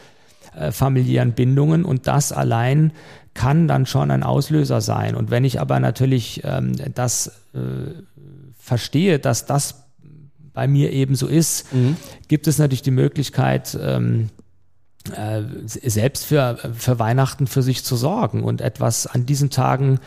äh, 0.59 0.71
familiären 0.71 1.33
Bindungen 1.33 1.85
und 1.85 2.07
das 2.07 2.31
allein 2.31 2.91
kann 3.33 3.67
dann 3.67 3.85
schon 3.85 4.11
ein 4.11 4.23
Auslöser 4.23 4.81
sein. 4.81 5.15
Und 5.15 5.31
wenn 5.31 5.45
ich 5.45 5.61
aber 5.61 5.79
natürlich 5.79 6.41
ähm, 6.43 6.75
das 6.93 7.27
äh, 7.53 7.59
verstehe, 8.57 9.19
dass 9.19 9.45
das 9.45 9.85
bei 10.53 10.67
mir 10.67 10.91
eben 10.91 11.15
so 11.15 11.27
ist, 11.27 11.73
mhm. 11.73 11.95
gibt 12.27 12.47
es 12.47 12.57
natürlich 12.57 12.81
die 12.81 12.91
Möglichkeit, 12.91 13.77
ähm, 13.81 14.29
äh, 15.15 15.43
selbst 15.65 16.25
für, 16.25 16.57
für 16.73 16.99
Weihnachten 16.99 17.47
für 17.47 17.61
sich 17.61 17.83
zu 17.85 17.95
sorgen 17.95 18.43
und 18.43 18.59
etwas 18.59 19.07
an 19.07 19.25
diesen 19.25 19.49
Tagen 19.49 19.99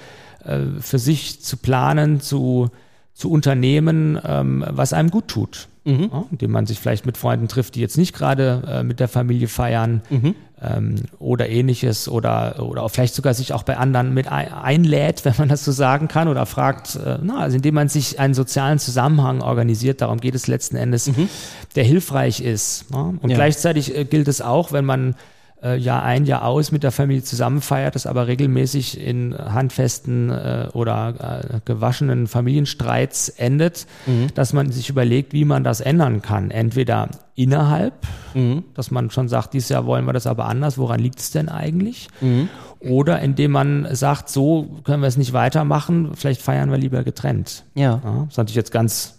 äh, 0.44 0.58
für 0.80 0.98
sich 0.98 1.42
zu 1.42 1.56
planen, 1.56 2.20
zu, 2.20 2.70
zu 3.14 3.30
unternehmen, 3.30 4.18
ähm, 4.24 4.64
was 4.68 4.92
einem 4.92 5.10
gut 5.10 5.28
tut 5.28 5.68
mhm. 5.84 6.10
ja, 6.12 6.24
indem 6.30 6.50
man 6.50 6.66
sich 6.66 6.78
vielleicht 6.78 7.06
mit 7.06 7.16
Freunden 7.16 7.48
trifft, 7.48 7.74
die 7.74 7.80
jetzt 7.80 7.96
nicht 7.96 8.14
gerade 8.14 8.62
äh, 8.66 8.82
mit 8.82 9.00
der 9.00 9.08
Familie 9.08 9.48
feiern 9.48 10.02
mhm. 10.10 10.34
ähm, 10.60 10.94
oder 11.18 11.48
ähnliches 11.48 12.08
oder, 12.08 12.62
oder 12.62 12.88
vielleicht 12.88 13.14
sogar 13.14 13.34
sich 13.34 13.52
auch 13.52 13.62
bei 13.62 13.76
anderen 13.76 14.14
mit 14.14 14.28
ein, 14.28 14.52
einlädt, 14.52 15.24
wenn 15.24 15.34
man 15.38 15.48
das 15.48 15.64
so 15.64 15.72
sagen 15.72 16.08
kann, 16.08 16.28
oder 16.28 16.46
fragt, 16.46 16.96
äh, 16.96 17.18
na, 17.22 17.38
also 17.38 17.56
indem 17.56 17.74
man 17.74 17.88
sich 17.88 18.18
einen 18.18 18.34
sozialen 18.34 18.78
Zusammenhang 18.78 19.42
organisiert, 19.42 20.00
darum 20.00 20.20
geht 20.20 20.34
es 20.34 20.46
letzten 20.46 20.76
Endes, 20.76 21.08
mhm. 21.08 21.28
der 21.76 21.84
hilfreich 21.84 22.40
ist. 22.40 22.86
Ja? 22.92 23.12
Und 23.20 23.30
ja. 23.30 23.36
gleichzeitig 23.36 23.96
äh, 23.96 24.04
gilt 24.04 24.28
es 24.28 24.40
auch, 24.40 24.72
wenn 24.72 24.84
man 24.84 25.14
äh, 25.62 25.76
Jahr 25.76 26.02
ein, 26.02 26.24
Jahr 26.24 26.44
aus 26.44 26.72
mit 26.72 26.82
der 26.82 26.92
Familie 26.92 27.22
zusammen 27.22 27.60
feiert, 27.60 27.94
das 27.94 28.06
aber 28.06 28.26
regelmäßig 28.26 29.00
in 29.00 29.36
handfesten 29.36 30.30
äh, 30.30 30.68
oder 30.72 31.42
äh, 31.44 31.60
gewaschenen 31.64 32.26
Familienstreits 32.26 33.28
endet, 33.28 33.86
mhm. 34.06 34.28
dass 34.34 34.52
man 34.52 34.72
sich 34.72 34.88
überlegt, 34.88 35.32
wie 35.32 35.44
man 35.44 35.64
das 35.64 35.80
ändern 35.80 36.22
kann. 36.22 36.50
Entweder 36.50 37.08
innerhalb, 37.34 37.94
mhm. 38.34 38.64
dass 38.74 38.90
man 38.90 39.10
schon 39.10 39.28
sagt, 39.28 39.54
dieses 39.54 39.68
Jahr 39.68 39.86
wollen 39.86 40.04
wir 40.04 40.12
das 40.12 40.26
aber 40.26 40.46
anders, 40.46 40.78
woran 40.78 41.00
liegt 41.00 41.20
es 41.20 41.30
denn 41.30 41.48
eigentlich? 41.48 42.08
Mhm. 42.20 42.48
Oder 42.80 43.20
indem 43.20 43.52
man 43.52 43.94
sagt, 43.94 44.28
so 44.28 44.80
können 44.84 45.02
wir 45.02 45.08
es 45.08 45.16
nicht 45.16 45.32
weitermachen, 45.32 46.12
vielleicht 46.14 46.42
feiern 46.42 46.70
wir 46.70 46.78
lieber 46.78 47.04
getrennt. 47.04 47.64
Ja. 47.74 48.00
ja 48.02 48.14
das 48.24 48.32
ist 48.32 48.36
natürlich 48.38 48.56
jetzt 48.56 48.72
ganz 48.72 49.18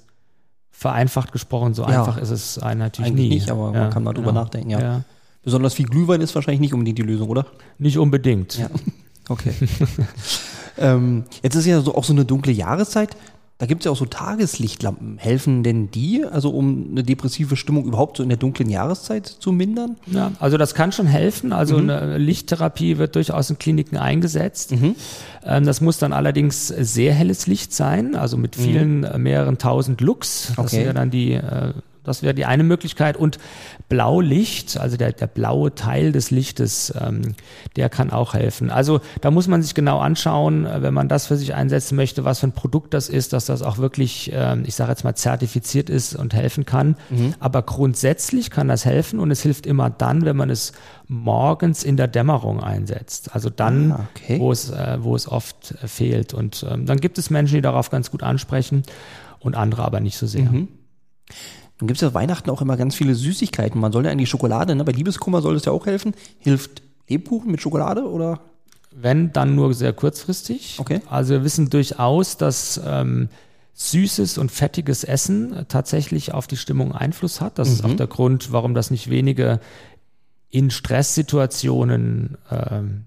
vereinfacht 0.72 1.32
gesprochen, 1.32 1.74
so 1.74 1.84
ja. 1.84 2.00
einfach 2.00 2.18
ist 2.18 2.30
es 2.30 2.58
natürlich 2.58 3.12
Eigentlich 3.12 3.30
nie. 3.30 3.36
nicht, 3.36 3.50
aber 3.50 3.72
ja, 3.74 3.80
man 3.84 3.90
kann 3.90 4.04
mal 4.04 4.14
drüber 4.14 4.32
genau. 4.32 4.42
nachdenken, 4.42 4.72
ja. 4.72 5.04
Ja. 5.44 5.46
Besonders 5.46 5.74
viel 5.74 5.86
Glühwein 5.86 6.22
ist 6.22 6.36
wahrscheinlich 6.36 6.62
nicht 6.62 6.74
unbedingt 6.74 6.98
die 6.98 7.04
Lösung, 7.04 7.30
oder? 7.30 7.48
Nicht 7.78 7.98
unbedingt. 7.98 8.58
Ja. 8.58 8.70
Okay. 9.30 9.54
ähm, 10.78 11.24
jetzt 11.42 11.56
ist 11.56 11.66
ja 11.66 11.82
so 11.82 11.96
auch 11.96 12.04
so 12.04 12.14
eine 12.14 12.26
dunkle 12.26 12.52
Jahreszeit. 12.52 13.16
Da 13.60 13.68
gibt 13.68 13.82
es 13.82 13.86
ja 13.86 13.92
auch 13.92 13.98
so 13.98 14.06
Tageslichtlampen. 14.06 15.18
Helfen 15.18 15.64
denn 15.64 15.90
die, 15.92 16.26
also 16.26 16.50
um 16.50 16.88
eine 16.92 17.04
depressive 17.04 17.56
Stimmung 17.56 17.86
überhaupt 17.86 18.18
so 18.18 18.24
in 18.24 18.28
der 18.28 18.38
dunklen 18.38 18.68
Jahreszeit 18.68 19.28
zu 19.28 19.52
mindern? 19.52 19.96
Ja, 20.08 20.32
also 20.40 20.58
das 20.58 20.74
kann 20.74 20.92
schon 20.92 21.06
helfen. 21.06 21.54
Also 21.54 21.78
mhm. 21.78 21.90
eine 21.90 22.18
Lichttherapie 22.18 22.98
wird 22.98 23.16
durchaus 23.16 23.50
in 23.50 23.60
Kliniken 23.60 23.98
eingesetzt. 23.98 24.72
Mhm. 24.72 24.96
Ähm, 25.46 25.66
das 25.66 25.80
muss 25.80 25.98
dann 26.00 26.12
allerdings 26.12 26.68
sehr 26.68 27.14
helles 27.14 27.48
Licht 27.48 27.74
sein, 27.74 28.16
also 28.16 28.36
mit 28.36 28.56
vielen 28.56 29.02
mhm. 29.02 29.24
Mehreren 29.24 29.58
tausend 29.58 30.02
Lux. 30.02 30.52
Das 30.58 30.74
okay. 30.74 30.84
wäre 30.84 30.94
dann 30.96 31.12
die 31.12 31.34
äh, 31.34 31.74
das 32.04 32.24
wäre 32.24 32.34
die 32.34 32.46
eine 32.46 32.64
Möglichkeit. 32.64 33.18
Und 33.18 33.40
Blaulicht, 33.90 34.78
also 34.78 34.98
der, 34.98 35.12
der 35.14 35.28
blaue 35.28 35.76
Teil 35.76 36.12
des 36.12 36.32
Lichtes, 36.32 36.94
ähm, 37.00 37.36
der 37.76 37.90
kann 37.90 38.12
auch 38.12 38.34
helfen. 38.34 38.70
Also 38.70 39.02
da 39.22 39.32
muss 39.32 39.48
man 39.48 39.62
sich 39.62 39.74
genau 39.74 40.00
anschauen, 40.00 40.66
äh, 40.66 40.82
wenn 40.82 40.94
man 40.94 41.08
das 41.08 41.28
für 41.28 41.38
sich 41.38 41.54
einsetzen 41.54 41.96
möchte, 41.96 42.26
was 42.26 42.40
für 42.40 42.48
ein 42.48 42.54
Produkt 42.54 42.94
das 42.94 43.10
ist, 43.10 43.34
dass 43.34 43.46
das 43.46 43.62
auch 43.62 43.78
wirklich, 43.78 44.32
ähm, 44.34 44.64
ich 44.66 44.76
sage 44.76 44.92
jetzt 44.92 45.04
mal, 45.04 45.16
zertifiziert 45.16 45.90
ist 45.90 46.16
und 46.16 46.34
helfen 46.34 46.66
kann. 46.66 46.96
Mhm. 47.10 47.36
Aber 47.40 47.62
grundsätzlich 47.62 48.50
kann 48.50 48.68
das 48.68 48.86
helfen 48.86 49.20
und 49.20 49.32
es 49.32 49.42
hilft 49.42 49.66
immer 49.66 49.90
dann, 49.90 50.26
wenn 50.26 50.36
man 50.36 50.50
es 50.50 50.74
morgens 51.08 51.84
in 51.84 51.98
der 51.98 52.08
Dämmerung 52.08 52.62
einsetzt. 52.62 53.34
Also 53.34 53.50
dann, 53.50 53.92
ah, 53.92 54.08
okay. 54.16 54.40
wo, 54.40 54.52
es, 54.52 54.70
äh, 54.70 54.98
wo 55.02 55.16
es 55.16 55.28
oft 55.28 55.76
äh, 55.82 55.88
fehlt. 55.88 56.34
Und 56.34 56.66
ähm, 56.70 56.86
dann 56.86 57.00
gibt 57.00 57.18
es 57.18 57.30
Menschen, 57.30 57.56
die 57.56 57.62
darauf 57.62 57.90
ganz 57.90 58.12
gut 58.12 58.24
ansprechen 58.24 58.84
und 59.40 59.56
andere 59.56 59.84
aber 59.84 60.00
nicht 60.00 60.18
so 60.18 60.28
sehr. 60.28 60.50
Mhm. 60.50 60.68
Dann 61.84 61.88
gibt 61.90 61.98
es 61.98 62.02
ja 62.02 62.14
Weihnachten 62.14 62.50
auch 62.50 62.62
immer 62.62 62.78
ganz 62.78 62.96
viele 62.96 63.14
Süßigkeiten. 63.14 63.82
Man 63.82 63.92
soll 63.92 64.06
ja 64.06 64.12
eigentlich 64.12 64.30
Schokolade, 64.30 64.74
ne? 64.74 64.86
bei 64.86 64.94
Liebeskummer 64.94 65.42
soll 65.42 65.58
es 65.58 65.66
ja 65.66 65.74
auch 65.74 65.86
helfen. 65.86 66.14
Hilft 66.40 66.82
Lebkuchen 67.10 67.52
mit 67.52 67.60
Schokolade 67.60 68.10
oder? 68.10 68.40
Wenn, 68.96 69.34
dann 69.34 69.56
nur 69.56 69.74
sehr 69.74 69.92
kurzfristig. 69.92 70.78
Okay. 70.80 71.02
Also 71.10 71.34
wir 71.34 71.44
wissen 71.44 71.70
durchaus, 71.70 72.38
dass 72.38 72.80
ähm, 72.86 73.28
süßes 73.74 74.38
und 74.38 74.50
fettiges 74.50 75.04
Essen 75.04 75.66
tatsächlich 75.68 76.34
auf 76.34 76.48
die 76.48 76.56
Stimmung 76.56 76.94
Einfluss 76.94 77.42
hat. 77.42 77.60
Das 77.60 77.68
mhm. 77.68 77.74
ist 77.74 77.84
auch 77.84 77.96
der 77.98 78.08
Grund, 78.08 78.54
warum 78.54 78.76
das 78.76 78.90
nicht 78.90 79.10
wenige 79.10 79.60
in 80.50 80.72
Stresssituationen 80.72 82.38
ähm, 82.50 83.04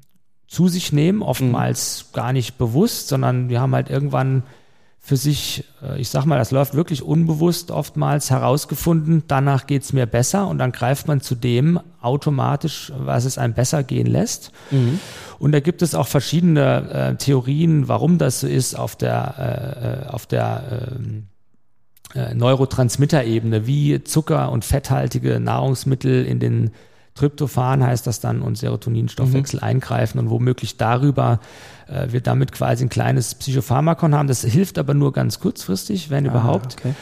zu 0.48 0.68
sich 0.68 0.92
nehmen, 0.92 1.22
oftmals 1.22 2.08
mhm. 2.10 2.14
gar 2.14 2.34
nicht 2.34 2.58
bewusst, 2.58 3.08
sondern 3.08 3.48
wir 3.48 3.58
haben 3.58 3.74
halt 3.74 3.88
irgendwann 3.88 4.42
für 5.06 5.16
sich, 5.16 5.62
äh, 5.84 6.00
ich 6.00 6.08
sag 6.08 6.24
mal, 6.24 6.36
das 6.36 6.50
läuft 6.50 6.74
wirklich 6.74 7.00
unbewusst 7.00 7.70
oftmals 7.70 8.28
herausgefunden, 8.30 9.22
danach 9.28 9.68
geht's 9.68 9.92
mir 9.92 10.04
besser 10.04 10.48
und 10.48 10.58
dann 10.58 10.72
greift 10.72 11.06
man 11.06 11.20
zu 11.20 11.36
dem 11.36 11.78
automatisch, 12.00 12.92
was 12.98 13.24
es 13.24 13.38
einem 13.38 13.54
besser 13.54 13.84
gehen 13.84 14.08
lässt. 14.08 14.50
Mhm. 14.72 14.98
Und 15.38 15.52
da 15.52 15.60
gibt 15.60 15.82
es 15.82 15.94
auch 15.94 16.08
verschiedene 16.08 16.90
äh, 16.90 17.14
Theorien, 17.14 17.86
warum 17.86 18.18
das 18.18 18.40
so 18.40 18.48
ist 18.48 18.74
auf 18.74 18.96
der, 18.96 19.34
äh, 19.38 20.06
äh 20.06 20.08
auf 20.08 20.26
der 20.26 20.96
ähm, 20.98 21.28
äh, 22.16 22.34
Neurotransmitter-Ebene, 22.34 23.64
wie 23.68 24.02
Zucker 24.02 24.50
und 24.50 24.64
fetthaltige 24.64 25.38
Nahrungsmittel 25.38 26.26
in 26.26 26.40
den 26.40 26.72
Tryptophan 27.16 27.84
heißt 27.84 28.06
das 28.06 28.20
dann 28.20 28.42
und 28.42 28.56
Serotoninstoffwechsel 28.56 29.58
mhm. 29.58 29.64
eingreifen 29.64 30.18
und 30.18 30.30
womöglich 30.30 30.76
darüber 30.76 31.40
äh, 31.88 32.12
wir 32.12 32.20
damit 32.20 32.52
quasi 32.52 32.84
ein 32.84 32.88
kleines 32.88 33.34
Psychopharmakon 33.34 34.14
haben. 34.14 34.28
Das 34.28 34.42
hilft 34.42 34.78
aber 34.78 34.94
nur 34.94 35.12
ganz 35.12 35.40
kurzfristig, 35.40 36.10
wenn 36.10 36.26
ah, 36.26 36.30
überhaupt. 36.30 36.76
Okay. 36.78 36.94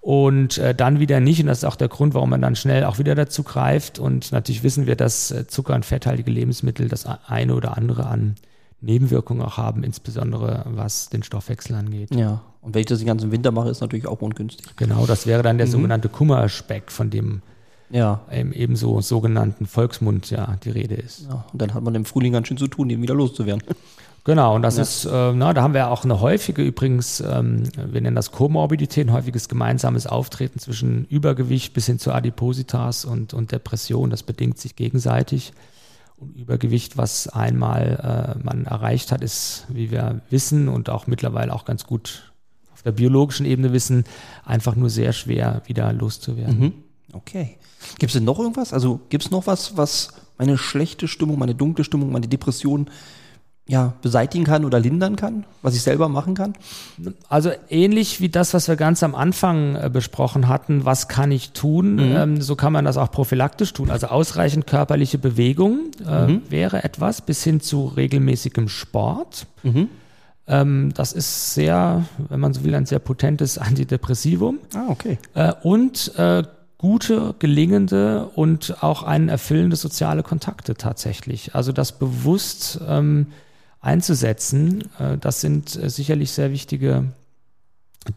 Und 0.00 0.58
äh, 0.58 0.74
dann 0.74 1.00
wieder 1.00 1.18
nicht. 1.18 1.40
Und 1.40 1.48
das 1.48 1.58
ist 1.58 1.64
auch 1.64 1.76
der 1.76 1.88
Grund, 1.88 2.14
warum 2.14 2.30
man 2.30 2.40
dann 2.40 2.54
schnell 2.54 2.84
auch 2.84 2.98
wieder 2.98 3.16
dazu 3.16 3.42
greift. 3.42 3.98
Und 3.98 4.30
natürlich 4.30 4.62
wissen 4.62 4.86
wir, 4.86 4.94
dass 4.94 5.32
äh, 5.32 5.46
Zucker- 5.48 5.74
und 5.74 5.84
fetthaltige 5.84 6.30
Lebensmittel 6.30 6.88
das 6.88 7.06
eine 7.26 7.54
oder 7.54 7.76
andere 7.76 8.06
an 8.06 8.36
Nebenwirkungen 8.80 9.42
auch 9.42 9.56
haben, 9.56 9.82
insbesondere 9.82 10.64
was 10.66 11.08
den 11.08 11.22
Stoffwechsel 11.22 11.74
angeht. 11.74 12.14
Ja, 12.14 12.42
und 12.60 12.74
wenn 12.74 12.80
ich 12.80 12.86
das 12.86 12.98
den 12.98 13.06
ganzen 13.06 13.32
Winter 13.32 13.50
mache, 13.50 13.68
ist 13.70 13.80
natürlich 13.80 14.06
auch 14.06 14.20
ungünstig. 14.20 14.66
Genau, 14.76 15.06
das 15.06 15.26
wäre 15.26 15.42
dann 15.42 15.58
der 15.58 15.66
mhm. 15.66 15.72
sogenannte 15.72 16.08
Kummerspeck, 16.08 16.92
von 16.92 17.10
dem 17.10 17.42
ja. 17.90 18.20
im 18.30 18.52
ebenso 18.52 19.00
sogenannten 19.00 19.66
Volksmund 19.66 20.30
ja 20.30 20.56
die 20.64 20.70
Rede 20.70 20.94
ist. 20.94 21.26
Ja, 21.28 21.44
und 21.52 21.62
dann 21.62 21.74
hat 21.74 21.82
man 21.82 21.94
im 21.94 22.04
Frühling 22.04 22.32
ganz 22.32 22.48
schön 22.48 22.56
zu 22.56 22.68
tun, 22.68 22.88
den 22.88 23.02
wieder 23.02 23.14
loszuwerden. 23.14 23.62
Genau, 24.26 24.56
und 24.56 24.62
das 24.62 24.74
ja. 24.74 24.82
ist, 24.82 25.04
äh, 25.04 25.32
na, 25.34 25.54
da 25.54 25.62
haben 25.62 25.72
wir 25.72 25.88
auch 25.88 26.02
eine 26.02 26.20
häufige, 26.20 26.60
übrigens, 26.60 27.20
ähm, 27.20 27.62
wir 27.76 28.00
nennen 28.00 28.16
das 28.16 28.32
Komorbidität, 28.32 29.06
ein 29.06 29.12
häufiges 29.12 29.48
gemeinsames 29.48 30.08
Auftreten 30.08 30.58
zwischen 30.58 31.04
Übergewicht 31.04 31.74
bis 31.74 31.86
hin 31.86 32.00
zu 32.00 32.10
Adipositas 32.12 33.04
und, 33.04 33.34
und 33.34 33.52
Depression. 33.52 34.10
Das 34.10 34.24
bedingt 34.24 34.58
sich 34.58 34.74
gegenseitig. 34.74 35.52
Und 36.16 36.34
Übergewicht, 36.34 36.96
was 36.96 37.28
einmal 37.28 38.36
äh, 38.36 38.44
man 38.44 38.64
erreicht 38.64 39.12
hat, 39.12 39.22
ist, 39.22 39.64
wie 39.68 39.92
wir 39.92 40.22
wissen 40.28 40.66
und 40.66 40.90
auch 40.90 41.06
mittlerweile 41.06 41.54
auch 41.54 41.64
ganz 41.64 41.86
gut 41.86 42.32
der 42.86 42.92
biologischen 42.92 43.46
Ebene 43.46 43.72
wissen, 43.72 44.04
einfach 44.44 44.76
nur 44.76 44.90
sehr 44.90 45.12
schwer 45.12 45.62
wieder 45.66 45.92
loszuwerden. 45.92 46.58
Mhm. 46.58 46.72
Okay. 47.12 47.56
Gibt 47.98 48.10
es 48.10 48.14
denn 48.14 48.24
noch 48.24 48.38
irgendwas? 48.38 48.72
Also 48.72 49.00
gibt 49.08 49.24
es 49.24 49.30
noch 49.30 49.46
was, 49.46 49.76
was 49.76 50.08
meine 50.38 50.58
schlechte 50.58 51.08
Stimmung, 51.08 51.38
meine 51.38 51.54
dunkle 51.54 51.84
Stimmung, 51.84 52.12
meine 52.12 52.28
Depression 52.28 52.90
ja, 53.68 53.94
beseitigen 54.00 54.44
kann 54.44 54.64
oder 54.64 54.78
lindern 54.78 55.16
kann, 55.16 55.44
was 55.60 55.74
ich 55.74 55.82
selber 55.82 56.08
machen 56.08 56.34
kann? 56.34 56.54
Also 57.28 57.50
ähnlich 57.68 58.20
wie 58.20 58.28
das, 58.28 58.54
was 58.54 58.68
wir 58.68 58.76
ganz 58.76 59.02
am 59.02 59.16
Anfang 59.16 59.74
äh, 59.74 59.90
besprochen 59.92 60.46
hatten, 60.46 60.84
was 60.84 61.08
kann 61.08 61.32
ich 61.32 61.50
tun, 61.50 61.94
mhm. 61.94 62.16
ähm, 62.16 62.42
so 62.42 62.54
kann 62.54 62.72
man 62.72 62.84
das 62.84 62.96
auch 62.96 63.10
prophylaktisch 63.10 63.72
tun. 63.72 63.90
Also 63.90 64.06
ausreichend 64.06 64.68
körperliche 64.68 65.18
Bewegung 65.18 65.90
äh, 66.06 66.28
mhm. 66.28 66.42
wäre 66.48 66.84
etwas, 66.84 67.22
bis 67.22 67.42
hin 67.42 67.60
zu 67.60 67.86
regelmäßigem 67.86 68.68
Sport. 68.68 69.48
Mhm. 69.64 69.88
Ähm, 70.46 70.92
das 70.94 71.12
ist 71.12 71.54
sehr, 71.54 72.04
wenn 72.28 72.38
man 72.38 72.54
so 72.54 72.62
will, 72.62 72.74
ein 72.76 72.86
sehr 72.86 73.00
potentes 73.00 73.58
Antidepressivum. 73.58 74.60
Ah, 74.74 74.84
okay. 74.90 75.18
Äh, 75.34 75.52
und 75.64 76.16
äh, 76.16 76.44
gute, 76.78 77.34
gelingende 77.38 78.26
und 78.34 78.82
auch 78.82 79.02
ein 79.02 79.28
erfüllende 79.28 79.76
soziale 79.76 80.22
Kontakte 80.22 80.74
tatsächlich. 80.74 81.54
Also 81.54 81.72
das 81.72 81.98
bewusst 81.98 82.80
ähm, 82.86 83.28
einzusetzen. 83.80 84.84
Äh, 84.98 85.18
das 85.18 85.40
sind 85.40 85.76
äh, 85.76 85.88
sicherlich 85.88 86.32
sehr 86.32 86.52
wichtige 86.52 87.12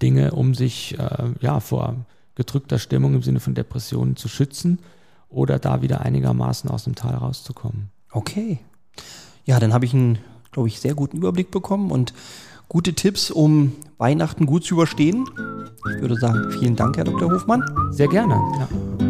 Dinge, 0.02 0.32
um 0.32 0.56
sich 0.56 0.98
äh, 1.00 1.26
ja, 1.41 1.60
vor 1.60 1.95
gedrückter 2.36 2.80
Stimmung 2.80 3.15
im 3.15 3.24
Sinne 3.24 3.39
von 3.39 3.56
Depressionen 3.56 4.15
zu 4.15 4.28
schützen 4.28 4.80
oder 5.30 5.60
da 5.60 5.82
wieder 5.82 6.02
einigermaßen 6.02 6.69
aus 6.69 6.86
dem 6.86 6.95
Tal 6.95 7.15
rauszukommen. 7.15 7.91
Okay. 8.12 8.60
Ja, 9.45 9.60
dann 9.60 9.74
habe 9.74 9.86
ich 9.86 9.93
einen, 9.93 10.19
glaube 10.52 10.67
ich, 10.67 10.80
sehr 10.80 10.95
guten 10.95 11.17
Überblick 11.17 11.52
bekommen 11.52 11.91
und 11.91 12.13
gute 12.69 12.93
Tipps, 12.93 13.32
um 13.32 13.73
Weihnachten 13.97 14.45
gut 14.45 14.63
zu 14.63 14.75
überstehen. 14.75 15.25
Ich 15.95 16.01
würde 16.01 16.15
sagen, 16.15 16.51
vielen 16.51 16.75
Dank, 16.75 16.97
Herr 16.97 17.03
Dr. 17.03 17.32
Hofmann. 17.32 17.63
Sehr 17.91 18.08
gerne. 18.08 18.36
Ja. 18.36 18.67